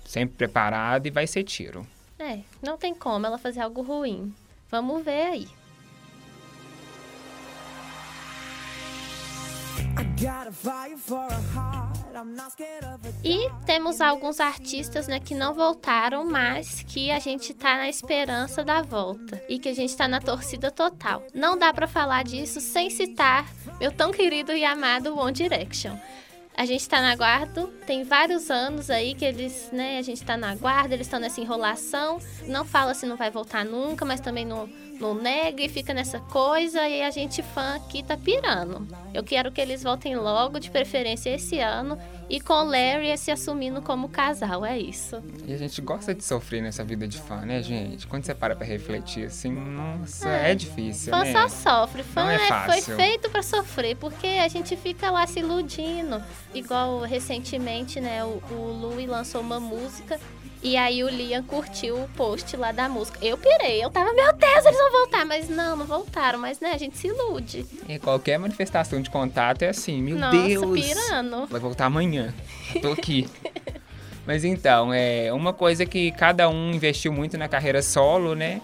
sempre 0.04 0.36
preparado 0.36 1.06
e 1.06 1.10
vai 1.10 1.28
ser 1.28 1.44
tiro. 1.44 1.86
É, 2.18 2.40
não 2.60 2.76
tem 2.76 2.92
como 2.92 3.24
ela 3.24 3.38
fazer 3.38 3.60
algo 3.60 3.82
ruim. 3.82 4.34
Vamos 4.68 5.04
ver 5.04 5.26
aí. 5.26 5.61
E 13.24 13.50
temos 13.64 14.00
alguns 14.00 14.40
artistas 14.40 15.08
né, 15.08 15.18
que 15.18 15.34
não 15.34 15.54
voltaram, 15.54 16.24
mas 16.24 16.82
que 16.82 17.10
a 17.10 17.18
gente 17.18 17.54
tá 17.54 17.76
na 17.76 17.88
esperança 17.88 18.64
da 18.64 18.82
volta 18.82 19.42
e 19.48 19.58
que 19.58 19.68
a 19.68 19.74
gente 19.74 19.96
tá 19.96 20.06
na 20.06 20.20
torcida 20.20 20.70
total. 20.70 21.22
Não 21.34 21.56
dá 21.56 21.72
pra 21.72 21.88
falar 21.88 22.24
disso 22.24 22.60
sem 22.60 22.90
citar 22.90 23.46
meu 23.80 23.90
tão 23.90 24.12
querido 24.12 24.52
e 24.52 24.64
amado 24.64 25.18
One 25.18 25.32
Direction. 25.32 25.96
A 26.54 26.66
gente 26.66 26.86
tá 26.86 27.00
na 27.00 27.16
guarda, 27.16 27.66
tem 27.86 28.04
vários 28.04 28.50
anos 28.50 28.90
aí 28.90 29.14
que 29.14 29.24
eles, 29.24 29.70
né, 29.72 29.98
a 29.98 30.02
gente 30.02 30.22
tá 30.22 30.36
na 30.36 30.54
guarda, 30.54 30.94
eles 30.94 31.06
estão 31.06 31.18
nessa 31.18 31.40
enrolação. 31.40 32.18
Não 32.46 32.64
fala 32.64 32.92
se 32.92 33.06
não 33.06 33.16
vai 33.16 33.30
voltar 33.30 33.64
nunca, 33.64 34.04
mas 34.04 34.20
também 34.20 34.44
não, 34.44 34.68
não 35.02 35.14
nega 35.14 35.62
e 35.62 35.68
fica 35.68 35.92
nessa 35.92 36.20
coisa 36.20 36.86
e 36.88 37.02
a 37.02 37.10
gente 37.10 37.42
fã 37.42 37.74
aqui 37.74 38.02
tá 38.02 38.16
pirando. 38.16 38.86
Eu 39.12 39.22
quero 39.24 39.50
que 39.50 39.60
eles 39.60 39.82
voltem 39.82 40.16
logo, 40.16 40.58
de 40.60 40.70
preferência 40.70 41.30
esse 41.30 41.58
ano, 41.58 41.98
e 42.30 42.40
com 42.40 42.54
o 42.54 42.64
Larry 42.64 43.18
se 43.18 43.30
assumindo 43.30 43.82
como 43.82 44.08
casal, 44.08 44.64
é 44.64 44.78
isso. 44.78 45.22
E 45.46 45.52
a 45.52 45.56
gente 45.58 45.80
gosta 45.82 46.14
de 46.14 46.24
sofrer 46.24 46.62
nessa 46.62 46.82
vida 46.84 47.06
de 47.06 47.18
fã, 47.18 47.40
né, 47.40 47.60
gente? 47.62 48.06
Quando 48.06 48.24
você 48.24 48.34
para 48.34 48.54
pra 48.56 48.64
refletir 48.64 49.26
assim, 49.26 49.50
nossa, 49.52 50.28
é, 50.30 50.52
É. 50.52 50.54
difícil, 50.54 51.12
Fã 51.12 51.24
né? 51.24 51.32
só 51.32 51.48
sofre, 51.48 52.02
fã 52.02 52.30
é 52.30 52.36
é- 52.36 52.64
foi 52.80 52.80
feito 52.96 53.28
pra 53.28 53.42
sofrer, 53.42 53.96
porque 53.96 54.26
a 54.26 54.48
gente 54.48 54.76
fica 54.76 55.10
lá 55.10 55.26
se 55.26 55.40
iludindo. 55.40 56.22
Igual 56.54 57.00
recentemente, 57.00 58.00
né, 58.00 58.24
o, 58.24 58.40
o 58.52 58.78
Louis 58.80 59.08
lançou 59.08 59.40
uma 59.40 59.58
música 59.60 60.18
e 60.62 60.76
aí 60.76 61.02
o 61.02 61.08
Liam 61.08 61.42
curtiu 61.42 61.96
o 61.96 62.08
post 62.10 62.56
lá 62.56 62.70
da 62.72 62.88
música. 62.88 63.18
Eu 63.20 63.36
pirei, 63.36 63.82
eu 63.82 63.90
tava, 63.90 64.12
meu 64.12 64.32
Deus, 64.32 64.64
eles 64.64 64.78
vão 64.78 64.92
voltar, 64.92 65.26
mas 65.26 65.48
não, 65.48 65.76
não 65.76 65.86
voltaram, 65.86 66.38
mas 66.38 66.60
né, 66.60 66.70
a 66.72 66.78
gente 66.78 66.96
se 66.96 67.08
ilude. 67.08 67.66
E 67.88 67.98
qualquer 67.98 68.38
manifestação 68.38 69.02
de 69.02 69.10
contato 69.10 69.62
é 69.62 69.68
assim, 69.70 70.00
meu 70.00 70.16
Nossa, 70.16 70.36
Deus! 70.36 70.80
pirando. 70.80 71.46
Vai 71.46 71.60
voltar 71.60 71.86
amanhã. 71.86 72.32
Tô 72.80 72.92
aqui. 72.92 73.28
Mas 74.24 74.44
então, 74.44 74.94
é 74.94 75.32
uma 75.32 75.52
coisa 75.52 75.84
que 75.84 76.12
cada 76.12 76.48
um 76.48 76.70
investiu 76.70 77.12
muito 77.12 77.36
na 77.36 77.48
carreira 77.48 77.82
solo, 77.82 78.36
né? 78.36 78.60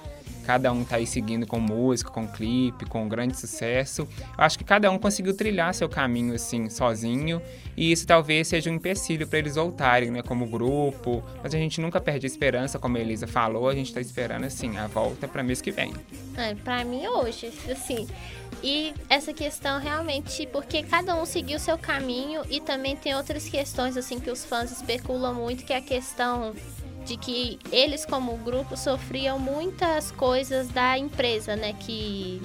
Cada 0.48 0.72
um 0.72 0.82
tá 0.82 0.96
aí 0.96 1.06
seguindo 1.06 1.46
com 1.46 1.60
música, 1.60 2.10
com 2.10 2.26
clipe, 2.26 2.86
com 2.86 3.06
grande 3.06 3.36
sucesso. 3.36 4.08
Eu 4.16 4.42
acho 4.42 4.56
que 4.56 4.64
cada 4.64 4.90
um 4.90 4.98
conseguiu 4.98 5.36
trilhar 5.36 5.74
seu 5.74 5.90
caminho 5.90 6.34
assim 6.34 6.70
sozinho, 6.70 7.42
e 7.76 7.92
isso 7.92 8.06
talvez 8.06 8.48
seja 8.48 8.70
um 8.70 8.72
empecilho 8.72 9.26
para 9.26 9.40
eles 9.40 9.56
voltarem, 9.56 10.10
né, 10.10 10.22
como 10.22 10.46
grupo. 10.46 11.22
Mas 11.42 11.54
a 11.54 11.58
gente 11.58 11.82
nunca 11.82 12.00
perde 12.00 12.24
a 12.24 12.28
esperança, 12.28 12.78
como 12.78 12.96
a 12.96 13.00
Elisa 13.00 13.26
falou, 13.26 13.68
a 13.68 13.74
gente 13.74 13.92
tá 13.92 14.00
esperando 14.00 14.44
assim 14.44 14.78
a 14.78 14.86
volta 14.86 15.28
para 15.28 15.42
mês 15.42 15.60
que 15.60 15.70
vem. 15.70 15.92
É, 16.34 16.54
pra 16.54 16.82
mim 16.82 17.06
hoje, 17.06 17.52
assim. 17.70 18.08
E 18.62 18.94
essa 19.10 19.34
questão 19.34 19.78
realmente, 19.78 20.46
porque 20.46 20.82
cada 20.82 21.14
um 21.14 21.26
seguiu 21.26 21.58
seu 21.58 21.76
caminho 21.76 22.40
e 22.48 22.58
também 22.58 22.96
tem 22.96 23.14
outras 23.14 23.46
questões, 23.46 23.98
assim, 23.98 24.18
que 24.18 24.30
os 24.30 24.46
fãs 24.46 24.72
especulam 24.72 25.34
muito, 25.34 25.62
que 25.62 25.74
é 25.74 25.76
a 25.76 25.82
questão 25.82 26.54
de 27.08 27.16
que 27.16 27.58
eles, 27.72 28.04
como 28.04 28.36
grupo, 28.36 28.76
sofriam 28.76 29.38
muitas 29.38 30.12
coisas 30.12 30.68
da 30.68 30.98
empresa, 30.98 31.56
né? 31.56 31.72
Que. 31.72 32.40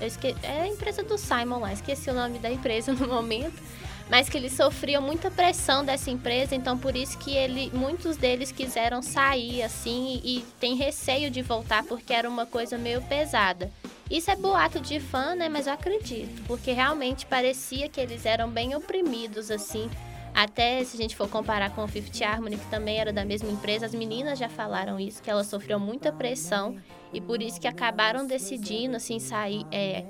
Esque... 0.00 0.34
É 0.42 0.62
a 0.62 0.68
empresa 0.68 1.02
do 1.02 1.18
Simon 1.18 1.58
lá, 1.58 1.72
esqueci 1.72 2.08
o 2.08 2.14
nome 2.14 2.38
da 2.38 2.50
empresa 2.50 2.92
no 2.92 3.08
momento. 3.08 3.60
Mas 4.08 4.28
que 4.28 4.36
eles 4.36 4.52
sofriam 4.52 5.00
muita 5.00 5.30
pressão 5.30 5.82
dessa 5.82 6.10
empresa, 6.10 6.54
então 6.54 6.76
por 6.76 6.94
isso 6.94 7.16
que 7.16 7.34
ele, 7.34 7.70
muitos 7.72 8.18
deles 8.18 8.52
quiseram 8.52 9.00
sair, 9.00 9.62
assim, 9.62 10.20
e 10.22 10.44
tem 10.60 10.74
receio 10.74 11.30
de 11.30 11.40
voltar 11.40 11.82
porque 11.84 12.12
era 12.12 12.28
uma 12.28 12.44
coisa 12.44 12.76
meio 12.76 13.00
pesada. 13.00 13.72
Isso 14.10 14.30
é 14.30 14.36
boato 14.36 14.78
de 14.78 15.00
fã, 15.00 15.34
né? 15.34 15.48
Mas 15.48 15.66
eu 15.66 15.72
acredito, 15.72 16.42
porque 16.46 16.72
realmente 16.72 17.24
parecia 17.24 17.88
que 17.88 17.98
eles 17.98 18.26
eram 18.26 18.50
bem 18.50 18.74
oprimidos, 18.76 19.50
assim. 19.50 19.90
Até 20.34 20.82
se 20.82 20.96
a 20.96 21.00
gente 21.00 21.14
for 21.14 21.28
comparar 21.28 21.70
com 21.70 21.84
o 21.84 21.86
Fifth 21.86 22.20
Harmony, 22.20 22.56
que 22.56 22.66
também 22.66 22.98
era 22.98 23.12
da 23.12 23.24
mesma 23.24 23.48
empresa, 23.48 23.86
as 23.86 23.94
meninas 23.94 24.36
já 24.36 24.48
falaram 24.48 24.98
isso, 24.98 25.22
que 25.22 25.30
elas 25.30 25.46
sofriam 25.46 25.78
muita 25.78 26.12
pressão 26.12 26.76
e 27.12 27.20
por 27.20 27.40
isso 27.40 27.60
que 27.60 27.68
acabaram 27.68 28.26
decidindo, 28.26 28.96
assim, 28.96 29.20
sair, 29.20 29.64
é, 29.70 30.04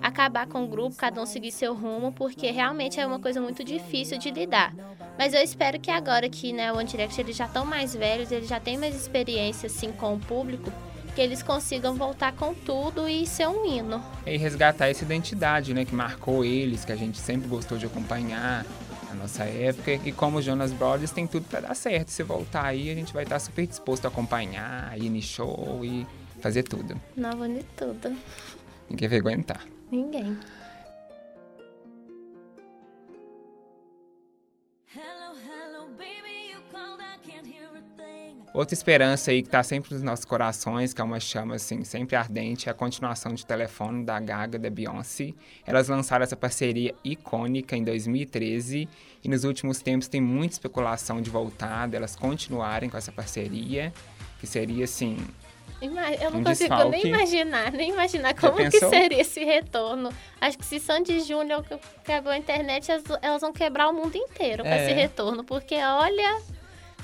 acabar 0.00 0.46
com 0.46 0.64
o 0.64 0.66
grupo, 0.66 0.96
cada 0.96 1.20
um 1.20 1.26
seguir 1.26 1.52
seu 1.52 1.74
rumo, 1.74 2.10
porque 2.10 2.50
realmente 2.50 2.98
é 2.98 3.06
uma 3.06 3.18
coisa 3.18 3.38
muito 3.38 3.62
difícil 3.62 4.18
de 4.18 4.30
lidar. 4.30 4.74
Mas 5.18 5.34
eu 5.34 5.42
espero 5.42 5.78
que 5.78 5.90
agora 5.90 6.26
que 6.26 6.54
né, 6.54 6.72
o 6.72 6.78
One 6.78 6.88
eles 7.18 7.36
já 7.36 7.44
estão 7.44 7.66
mais 7.66 7.94
velhos, 7.94 8.32
eles 8.32 8.48
já 8.48 8.58
têm 8.58 8.78
mais 8.78 8.96
experiência 8.96 9.66
assim 9.66 9.92
com 9.92 10.14
o 10.14 10.18
público, 10.18 10.72
que 11.14 11.20
eles 11.20 11.42
consigam 11.42 11.94
voltar 11.94 12.32
com 12.32 12.54
tudo 12.54 13.08
e 13.08 13.26
ser 13.26 13.48
um 13.48 13.66
hino. 13.66 14.02
E 14.26 14.36
resgatar 14.38 14.88
essa 14.88 15.04
identidade, 15.04 15.74
né, 15.74 15.84
que 15.84 15.94
marcou 15.94 16.44
eles, 16.44 16.84
que 16.84 16.92
a 16.92 16.96
gente 16.96 17.18
sempre 17.18 17.48
gostou 17.48 17.76
de 17.76 17.86
acompanhar 17.86 18.64
na 19.08 19.14
nossa 19.14 19.44
época. 19.44 19.92
E 19.92 20.12
como 20.12 20.40
Jonas 20.42 20.72
Brothers 20.72 21.10
tem 21.10 21.26
tudo 21.26 21.46
para 21.48 21.60
dar 21.60 21.74
certo. 21.74 22.08
Se 22.08 22.22
voltar 22.22 22.64
aí, 22.64 22.90
a 22.90 22.94
gente 22.94 23.12
vai 23.12 23.24
estar 23.24 23.38
super 23.38 23.66
disposto 23.66 24.04
a 24.04 24.08
acompanhar, 24.08 24.96
ir 24.98 25.10
no 25.10 25.20
show 25.20 25.80
e 25.84 26.06
fazer 26.40 26.62
tudo. 26.62 27.00
Nova 27.16 27.48
de 27.48 27.62
tudo. 27.76 28.16
Ninguém 28.88 29.08
vai 29.08 29.18
aguentar. 29.18 29.60
Ninguém. 29.90 30.38
Outra 38.56 38.72
esperança 38.72 39.30
aí 39.30 39.42
que 39.42 39.50
tá 39.50 39.62
sempre 39.62 39.92
nos 39.92 40.02
nossos 40.02 40.24
corações, 40.24 40.94
que 40.94 41.00
é 41.02 41.04
uma 41.04 41.20
chama 41.20 41.56
assim, 41.56 41.84
sempre 41.84 42.16
ardente, 42.16 42.70
é 42.70 42.72
a 42.72 42.74
continuação 42.74 43.34
de 43.34 43.44
telefone 43.44 44.02
da 44.02 44.18
Gaga 44.18 44.58
da 44.58 44.70
Beyoncé. 44.70 45.34
Elas 45.66 45.88
lançaram 45.88 46.22
essa 46.22 46.36
parceria 46.36 46.94
icônica 47.04 47.76
em 47.76 47.84
2013 47.84 48.88
e 49.22 49.28
nos 49.28 49.44
últimos 49.44 49.82
tempos 49.82 50.08
tem 50.08 50.22
muita 50.22 50.54
especulação 50.54 51.20
de 51.20 51.28
voltar, 51.28 51.86
delas 51.86 52.16
continuarem 52.16 52.88
com 52.88 52.96
essa 52.96 53.12
parceria, 53.12 53.92
que 54.40 54.46
seria 54.46 54.84
assim, 54.84 55.18
Eu 55.82 55.90
não 56.30 56.40
Um 56.40 56.44
consigo 56.44 56.70
desfalque. 56.74 56.90
nem 56.90 57.06
imaginar, 57.08 57.70
nem 57.72 57.90
imaginar 57.90 58.32
como 58.34 58.56
que 58.56 58.78
seria 58.80 59.20
esse 59.20 59.44
retorno. 59.44 60.08
Acho 60.40 60.56
que 60.56 60.64
se 60.64 60.80
Sandy 60.80 61.20
Júnior 61.20 61.62
que- 61.62 61.76
quebrou 62.02 62.32
a 62.32 62.38
internet, 62.38 62.90
elas, 62.90 63.04
elas 63.20 63.42
vão 63.42 63.52
quebrar 63.52 63.90
o 63.90 63.92
mundo 63.92 64.16
inteiro 64.16 64.62
com 64.64 64.70
É. 64.70 64.84
esse 64.86 64.94
retorno. 64.94 65.44
Porque 65.44 65.74
olha, 65.74 66.40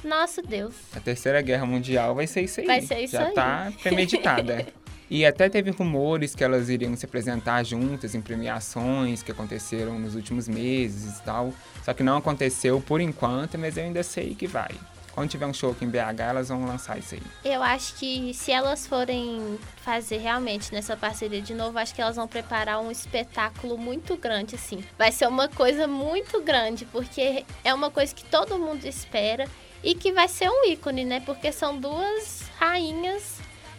nosso 0.05 0.43
Deus. 0.43 0.75
a 0.95 1.01
Terceira 1.01 1.41
Guerra 1.41 1.67
Mundial 1.67 2.15
vai 2.15 2.27
ser 2.27 2.43
isso 2.43 2.61
aí. 2.61 2.67
Vai 2.67 2.81
ser 2.83 3.01
isso 3.01 3.13
Já 3.13 3.27
aí. 3.27 3.35
tá 3.35 3.73
premeditada. 3.83 4.67
E 5.11 5.27
até 5.27 5.49
teve 5.49 5.71
rumores 5.71 6.35
que 6.35 6.43
elas 6.43 6.71
iriam 6.71 6.97
se 6.97 7.05
apresentar 7.05 7.63
juntas 7.65 8.15
em 8.15 8.21
premiações 8.23 9.23
que 9.23 9.31
aconteceram 9.31 9.99
nos 9.99 10.15
últimos 10.15 10.49
meses 10.49 11.19
e 11.19 11.23
tal. 11.23 11.53
Só 11.85 11.93
que 11.93 12.03
não 12.03 12.17
aconteceu 12.17 12.81
por 12.81 13.01
enquanto, 13.01 13.59
mas 13.59 13.77
eu 13.77 13.85
ainda 13.85 14.03
sei 14.03 14.35
que 14.35 14.47
vai. 14.47 14.71
Quando 15.15 15.29
tiver 15.29 15.45
um 15.45 15.53
show 15.53 15.73
aqui 15.73 15.85
em 15.85 15.91
BH, 15.91 16.21
elas 16.31 16.49
vão 16.49 16.65
lançar 16.65 16.99
isso 16.99 17.15
aí. 17.15 17.23
Eu 17.45 17.63
acho 17.63 17.95
que 17.97 18.33
se 18.33 18.51
elas 18.51 18.87
forem 18.87 19.59
fazer 19.85 20.17
realmente 20.17 20.73
nessa 20.73 20.97
parceria 20.97 21.43
de 21.43 21.53
novo, 21.53 21.79
acho 21.79 21.95
que 21.95 22.01
elas 22.01 22.17
vão 22.17 22.27
preparar 22.27 22.81
um 22.81 22.91
espetáculo 22.91 23.77
muito 23.77 24.17
grande, 24.17 24.55
assim. 24.55 24.83
Vai 24.97 25.13
ser 25.13 25.29
uma 25.29 25.49
coisa 25.49 25.87
muito 25.87 26.41
grande, 26.41 26.87
porque 26.87 27.45
é 27.63 27.75
uma 27.75 27.91
coisa 27.91 28.15
que 28.15 28.25
todo 28.25 28.59
mundo 28.59 28.87
espera. 28.87 29.47
E 29.83 29.95
que 29.95 30.13
vai 30.13 30.29
ser 30.29 30.49
um 30.49 30.65
ícone, 30.67 31.05
né? 31.05 31.21
Porque 31.21 31.51
são 31.53 31.79
duas 31.79 32.43
rainhas 32.59 33.39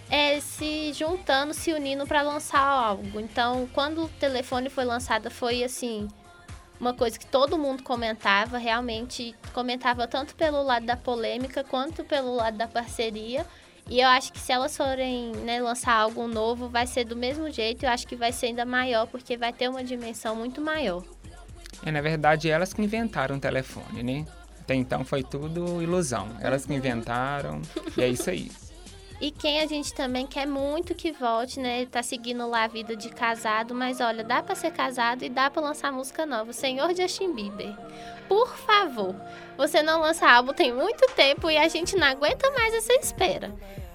é, 0.09 0.39
se 0.39 0.93
juntando, 0.93 1.53
se 1.53 1.73
unindo 1.73 2.05
para 2.05 2.21
lançar 2.21 2.59
algo. 2.59 3.19
Então, 3.19 3.67
quando 3.73 4.03
o 4.03 4.09
telefone 4.09 4.69
foi 4.69 4.85
lançado, 4.85 5.31
foi 5.31 5.63
assim 5.63 6.07
uma 6.79 6.93
coisa 6.93 7.17
que 7.17 7.25
todo 7.25 7.57
mundo 7.57 7.81
comentava, 7.81 8.57
realmente 8.57 9.33
comentava 9.53 10.05
tanto 10.05 10.35
pelo 10.35 10.61
lado 10.63 10.85
da 10.85 10.97
polêmica 10.97 11.63
quanto 11.63 12.03
pelo 12.03 12.35
lado 12.35 12.57
da 12.57 12.67
parceria. 12.67 13.45
E 13.89 13.99
eu 13.99 14.07
acho 14.07 14.31
que 14.31 14.39
se 14.39 14.51
elas 14.51 14.75
forem 14.75 15.31
né, 15.31 15.61
lançar 15.61 15.93
algo 15.93 16.27
novo, 16.27 16.69
vai 16.69 16.87
ser 16.87 17.05
do 17.05 17.15
mesmo 17.15 17.49
jeito. 17.49 17.83
Eu 17.83 17.89
acho 17.89 18.07
que 18.07 18.15
vai 18.15 18.31
ser 18.31 18.47
ainda 18.47 18.65
maior, 18.65 19.07
porque 19.07 19.37
vai 19.37 19.51
ter 19.51 19.69
uma 19.69 19.83
dimensão 19.83 20.35
muito 20.35 20.61
maior. 20.61 21.03
É, 21.85 21.91
na 21.91 22.01
verdade, 22.01 22.49
elas 22.49 22.73
que 22.73 22.81
inventaram 22.81 23.37
o 23.37 23.39
telefone, 23.39 24.03
né? 24.03 24.25
Até 24.63 24.75
então 24.75 25.03
foi 25.03 25.23
tudo 25.23 25.81
ilusão. 25.81 26.29
Elas 26.39 26.65
que 26.65 26.73
inventaram, 26.73 27.61
e 27.97 28.01
é 28.01 28.07
isso 28.07 28.29
aí. 28.29 28.49
E 29.19 29.29
quem 29.29 29.59
a 29.59 29.67
gente 29.67 29.93
também 29.93 30.25
quer 30.25 30.47
muito 30.47 30.95
que 30.95 31.11
volte, 31.11 31.59
né? 31.59 31.85
Tá 31.85 32.01
seguindo 32.01 32.47
lá 32.49 32.63
a 32.63 32.67
vida 32.67 32.95
de 32.95 33.09
casado, 33.09 33.75
mas 33.75 33.99
olha, 33.99 34.23
dá 34.23 34.41
pra 34.41 34.55
ser 34.55 34.71
casado 34.71 35.23
e 35.23 35.29
dá 35.29 35.49
pra 35.49 35.61
lançar 35.61 35.91
música 35.91 36.25
nova. 36.25 36.53
Senhor 36.53 36.95
Justin 36.95 37.33
Bieber, 37.33 37.75
por 38.29 38.55
favor, 38.55 39.13
você 39.57 39.83
não 39.83 39.99
lança 39.99 40.29
álbum 40.29 40.53
tem 40.53 40.73
muito 40.73 41.05
tempo 41.13 41.49
e 41.49 41.57
a 41.57 41.67
gente 41.67 41.97
não 41.97 42.07
aguenta 42.07 42.49
mais 42.51 42.73
essa 42.73 42.93
espera. 42.93 43.53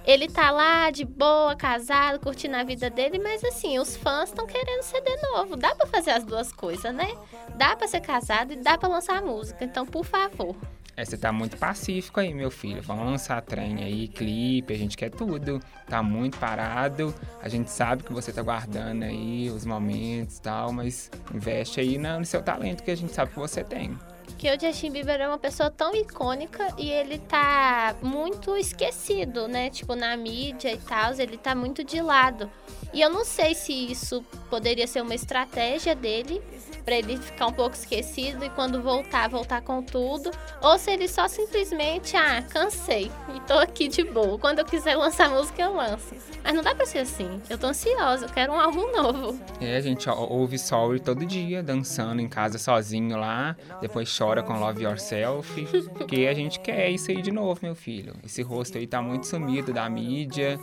Ele 0.08 0.26
tá 0.26 0.50
lá 0.50 0.90
de 0.90 1.04
boa, 1.04 1.54
casado, 1.54 2.18
curtindo 2.18 2.56
a 2.56 2.64
vida 2.64 2.88
dele, 2.88 3.18
mas 3.18 3.44
assim, 3.44 3.78
os 3.78 3.94
fãs 3.94 4.30
estão 4.30 4.46
querendo 4.46 4.82
CD 4.82 5.14
novo. 5.34 5.54
Dá 5.54 5.74
pra 5.74 5.86
fazer 5.86 6.12
as 6.12 6.24
duas 6.24 6.50
coisas, 6.50 6.94
né? 6.94 7.08
Dá 7.56 7.76
pra 7.76 7.86
ser 7.86 8.00
casado 8.00 8.54
e 8.54 8.56
dá 8.56 8.78
pra 8.78 8.88
lançar 8.88 9.20
música. 9.20 9.62
Então, 9.62 9.84
por 9.84 10.06
favor. 10.06 10.56
É, 10.96 11.04
você 11.04 11.18
tá 11.18 11.30
muito 11.30 11.58
pacífico 11.58 12.20
aí, 12.20 12.32
meu 12.32 12.50
filho. 12.50 12.80
Vamos 12.80 13.04
lançar 13.04 13.42
trem 13.42 13.84
aí, 13.84 14.08
clipe, 14.08 14.72
a 14.72 14.78
gente 14.78 14.96
quer 14.96 15.10
tudo. 15.10 15.60
Tá 15.86 16.02
muito 16.02 16.38
parado. 16.38 17.14
A 17.42 17.48
gente 17.50 17.70
sabe 17.70 18.02
que 18.02 18.10
você 18.10 18.32
tá 18.32 18.40
guardando 18.40 19.02
aí 19.02 19.50
os 19.50 19.66
momentos 19.66 20.38
e 20.38 20.40
tal, 20.40 20.72
mas 20.72 21.10
investe 21.34 21.80
aí 21.80 21.98
no 21.98 22.24
seu 22.24 22.42
talento 22.42 22.82
que 22.82 22.90
a 22.90 22.96
gente 22.96 23.12
sabe 23.12 23.30
que 23.30 23.38
você 23.38 23.62
tem. 23.62 23.94
Que 24.38 24.48
o 24.48 24.58
Justin 24.58 24.92
Bieber 24.92 25.20
é 25.20 25.26
uma 25.26 25.36
pessoa 25.36 25.68
tão 25.68 25.92
icônica 25.96 26.72
e 26.78 26.88
ele 26.88 27.18
tá 27.18 27.96
muito 28.00 28.56
esquecido, 28.56 29.48
né? 29.48 29.68
Tipo, 29.68 29.96
na 29.96 30.16
mídia 30.16 30.72
e 30.72 30.78
tal, 30.78 31.12
ele 31.14 31.36
tá 31.36 31.56
muito 31.56 31.82
de 31.82 32.00
lado. 32.00 32.48
E 32.94 33.02
eu 33.02 33.10
não 33.10 33.24
sei 33.24 33.54
se 33.54 33.72
isso 33.72 34.24
poderia 34.48 34.86
ser 34.86 35.02
uma 35.02 35.14
estratégia 35.14 35.94
dele 35.94 36.40
pra 36.84 36.96
ele 36.96 37.18
ficar 37.18 37.48
um 37.48 37.52
pouco 37.52 37.74
esquecido 37.76 38.42
e 38.44 38.48
quando 38.48 38.80
voltar, 38.80 39.28
voltar 39.28 39.60
com 39.60 39.82
tudo, 39.82 40.30
ou 40.62 40.78
se 40.78 40.90
ele 40.90 41.06
só 41.06 41.28
simplesmente, 41.28 42.16
ah, 42.16 42.42
cansei 42.42 43.10
e 43.34 43.40
tô 43.40 43.54
aqui 43.54 43.88
de 43.88 44.02
boa. 44.04 44.38
Quando 44.38 44.60
eu 44.60 44.64
quiser 44.64 44.96
lançar 44.96 45.28
música, 45.28 45.60
eu 45.60 45.74
lanço. 45.74 46.14
Mas 46.42 46.54
não 46.54 46.62
dá 46.62 46.74
pra 46.74 46.86
ser 46.86 47.00
assim. 47.00 47.42
Eu 47.50 47.58
tô 47.58 47.66
ansiosa, 47.66 48.24
eu 48.24 48.30
quero 48.30 48.52
um 48.54 48.58
álbum 48.58 48.90
novo. 48.90 49.38
É, 49.60 49.76
a 49.76 49.80
gente 49.80 50.08
ouve 50.08 50.58
Sorry 50.58 50.98
todo 50.98 51.26
dia, 51.26 51.62
dançando 51.62 52.22
em 52.22 52.28
casa 52.28 52.56
sozinho 52.56 53.18
lá, 53.18 53.54
depois 53.82 54.16
chora 54.16 54.27
com 54.42 54.58
Love 54.58 54.84
Yourself, 54.84 55.66
porque 55.94 56.26
a 56.26 56.34
gente 56.34 56.60
quer 56.60 56.90
isso 56.90 57.10
aí 57.10 57.22
de 57.22 57.30
novo, 57.32 57.60
meu 57.62 57.74
filho. 57.74 58.14
Esse 58.24 58.42
rosto 58.42 58.78
aí 58.78 58.86
tá 58.86 59.00
muito 59.00 59.26
sumido 59.26 59.72
da 59.72 59.88
mídia, 59.88 60.58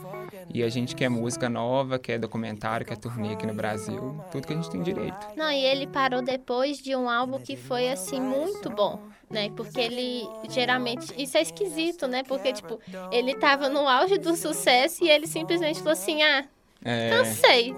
e 0.53 0.63
a 0.63 0.69
gente 0.69 0.95
quer 0.95 1.09
música 1.09 1.49
nova, 1.49 1.97
quer 1.97 2.19
documentário, 2.19 2.85
quer 2.85 2.97
turnê 2.97 3.33
aqui 3.33 3.45
no 3.47 3.53
Brasil, 3.53 4.23
tudo 4.31 4.45
que 4.47 4.53
a 4.53 4.55
gente 4.55 4.69
tem 4.69 4.81
direito. 4.81 5.27
Não, 5.35 5.51
e 5.51 5.63
ele 5.65 5.87
parou 5.87 6.21
depois 6.21 6.77
de 6.77 6.95
um 6.95 7.09
álbum 7.09 7.39
que 7.39 7.55
foi 7.55 7.89
assim 7.89 8.21
muito 8.21 8.69
bom, 8.69 8.99
né? 9.29 9.49
Porque 9.55 9.79
ele 9.79 10.27
geralmente 10.49 11.13
isso 11.21 11.37
é 11.37 11.41
esquisito, 11.41 12.07
né? 12.07 12.23
Porque 12.23 12.53
tipo, 12.53 12.79
ele 13.11 13.35
tava 13.35 13.69
no 13.69 13.87
auge 13.87 14.17
do 14.17 14.35
sucesso 14.35 15.03
e 15.03 15.09
ele 15.09 15.27
simplesmente 15.27 15.79
falou 15.79 15.93
assim: 15.93 16.21
"Ah, 16.23 16.45
É, 16.83 17.09
cansei". 17.09 17.75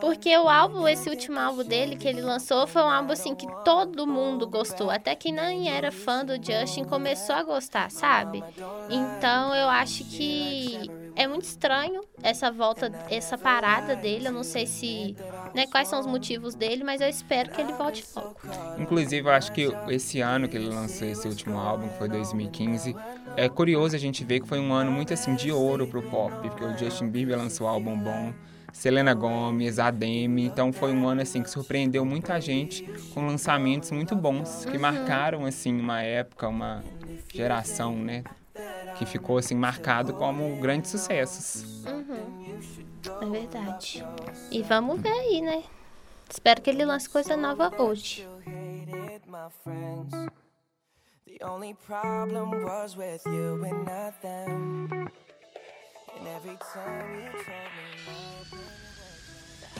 Porque 0.00 0.36
o 0.36 0.48
álbum, 0.48 0.86
esse 0.86 1.08
último 1.08 1.38
álbum 1.38 1.64
dele 1.64 1.96
que 1.96 2.06
ele 2.06 2.20
lançou, 2.20 2.66
foi 2.66 2.82
um 2.82 2.90
álbum 2.90 3.12
assim 3.12 3.34
que 3.34 3.46
todo 3.64 4.06
mundo 4.06 4.46
gostou. 4.46 4.90
Até 4.90 5.14
quem 5.14 5.32
nem 5.32 5.68
era 5.70 5.90
fã 5.90 6.24
do 6.24 6.34
Justin 6.34 6.84
começou 6.84 7.34
a 7.34 7.42
gostar, 7.42 7.90
sabe? 7.90 8.42
Então 8.90 9.54
eu 9.54 9.68
acho 9.68 10.04
que 10.04 10.90
é 11.16 11.26
muito 11.26 11.44
estranho 11.44 12.02
essa 12.22 12.50
volta, 12.50 12.92
essa 13.08 13.38
parada 13.38 13.94
dele. 13.94 14.28
Eu 14.28 14.32
não 14.32 14.42
sei 14.42 14.66
se. 14.66 15.16
Né, 15.54 15.66
quais 15.68 15.86
são 15.86 16.00
os 16.00 16.06
motivos 16.06 16.54
dele, 16.56 16.82
mas 16.82 17.00
eu 17.00 17.08
espero 17.08 17.50
que 17.50 17.60
ele 17.60 17.72
volte 17.74 18.04
logo. 18.16 18.36
Inclusive, 18.76 19.28
eu 19.28 19.32
acho 19.32 19.52
que 19.52 19.68
esse 19.88 20.20
ano 20.20 20.48
que 20.48 20.56
ele 20.56 20.68
lançou 20.68 21.06
esse 21.06 21.28
último 21.28 21.56
álbum, 21.56 21.88
que 21.88 21.96
foi 21.96 22.08
2015, 22.08 22.96
é 23.36 23.48
curioso 23.48 23.94
a 23.94 23.98
gente 23.98 24.24
ver 24.24 24.40
que 24.40 24.48
foi 24.48 24.58
um 24.58 24.72
ano 24.72 24.90
muito 24.90 25.12
assim 25.14 25.36
de 25.36 25.52
ouro 25.52 25.86
pro 25.86 26.02
pop, 26.02 26.32
porque 26.42 26.64
o 26.64 26.76
Justin 26.76 27.08
Bieber 27.08 27.38
lançou 27.38 27.68
um 27.68 27.70
álbum 27.70 27.96
bom, 27.96 28.34
Selena 28.74 29.14
Gomez, 29.14 29.78
a 29.78 29.88
Demi, 29.88 30.44
então 30.44 30.72
foi 30.72 30.92
um 30.92 31.06
ano 31.08 31.22
assim 31.22 31.42
que 31.42 31.48
surpreendeu 31.48 32.04
muita 32.04 32.40
gente 32.40 32.82
com 33.14 33.24
lançamentos 33.24 33.92
muito 33.92 34.16
bons 34.16 34.64
que 34.64 34.76
marcaram 34.76 35.46
assim 35.46 35.80
uma 35.80 36.02
época, 36.02 36.48
uma 36.48 36.82
geração, 37.32 37.94
né, 37.94 38.24
que 38.98 39.06
ficou 39.06 39.38
assim 39.38 39.54
marcado 39.54 40.12
como 40.14 40.56
grandes 40.56 40.90
sucessos. 40.90 41.84
É 43.22 43.26
verdade. 43.26 44.04
E 44.50 44.60
vamos 44.62 45.00
ver 45.00 45.12
aí, 45.12 45.40
né? 45.40 45.62
Espero 46.28 46.60
que 46.60 46.68
ele 46.68 46.84
lance 46.84 47.08
coisa 47.08 47.36
nova 47.36 47.70
hoje. 47.78 48.26
The 51.26 51.46
only 51.46 51.74
problem 51.86 52.64
was 52.64 52.96
with 52.96 53.22
you 53.26 53.64
and 53.64 53.84
not 53.84 54.20
them. 54.20 55.08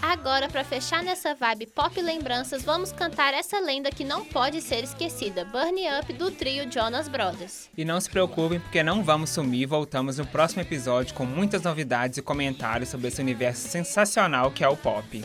Agora, 0.03 0.49
pra 0.49 0.63
fechar 0.63 1.03
nessa 1.03 1.35
vibe 1.35 1.67
pop 1.67 2.01
lembranças, 2.01 2.63
vamos 2.63 2.93
cantar 2.93 3.33
essa 3.33 3.59
lenda 3.59 3.91
que 3.91 4.05
não 4.05 4.25
pode 4.25 4.61
ser 4.61 4.85
esquecida, 4.85 5.45
Burn 5.47 5.81
Up 5.99 6.13
do 6.13 6.31
trio 6.31 6.71
Jonas 6.71 7.09
Brothers. 7.09 7.71
E 7.77 7.85
não 7.85 8.01
se 8.01 8.11
preocupem 8.11 8.61
porque 8.61 8.83
não 8.83 9.03
vamos 9.03 9.31
sumir, 9.31 9.67
voltamos 9.67 10.19
no 10.19 10.27
próximo 10.27 10.61
episódio 10.61 11.15
com 11.15 11.25
muitas 11.25 11.63
novidades 11.63 12.19
e 12.19 12.23
comentários 12.23 12.91
sobre 12.91 13.09
esse 13.09 13.21
universo 13.21 13.67
sensacional 13.69 14.51
que 14.51 14.63
é 14.63 14.69
o 14.69 14.77
pop. 14.77 15.25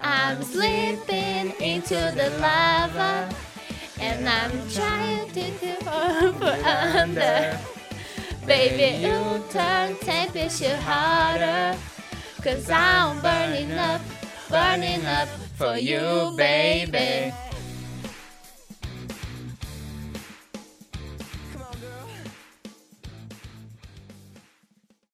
I'm 0.00 0.42
slipping 0.42 1.54
into 1.60 1.94
the 1.94 2.30
lava 2.40 3.28
and 4.00 4.28
I'm 4.28 4.68
trying 4.68 5.28
to 5.32 5.78
up 5.88 6.42
under. 7.02 7.77
Baby, 8.48 9.04
you 9.04 9.44
turn 9.50 9.94
temperature 9.96 10.74
harder. 10.78 11.76
Cause 12.42 12.70
I'm 12.70 13.20
burning 13.20 13.72
up, 13.72 14.00
burning 14.48 15.04
up 15.04 15.28
for 15.58 15.76
you, 15.76 16.32
baby. 16.34 17.30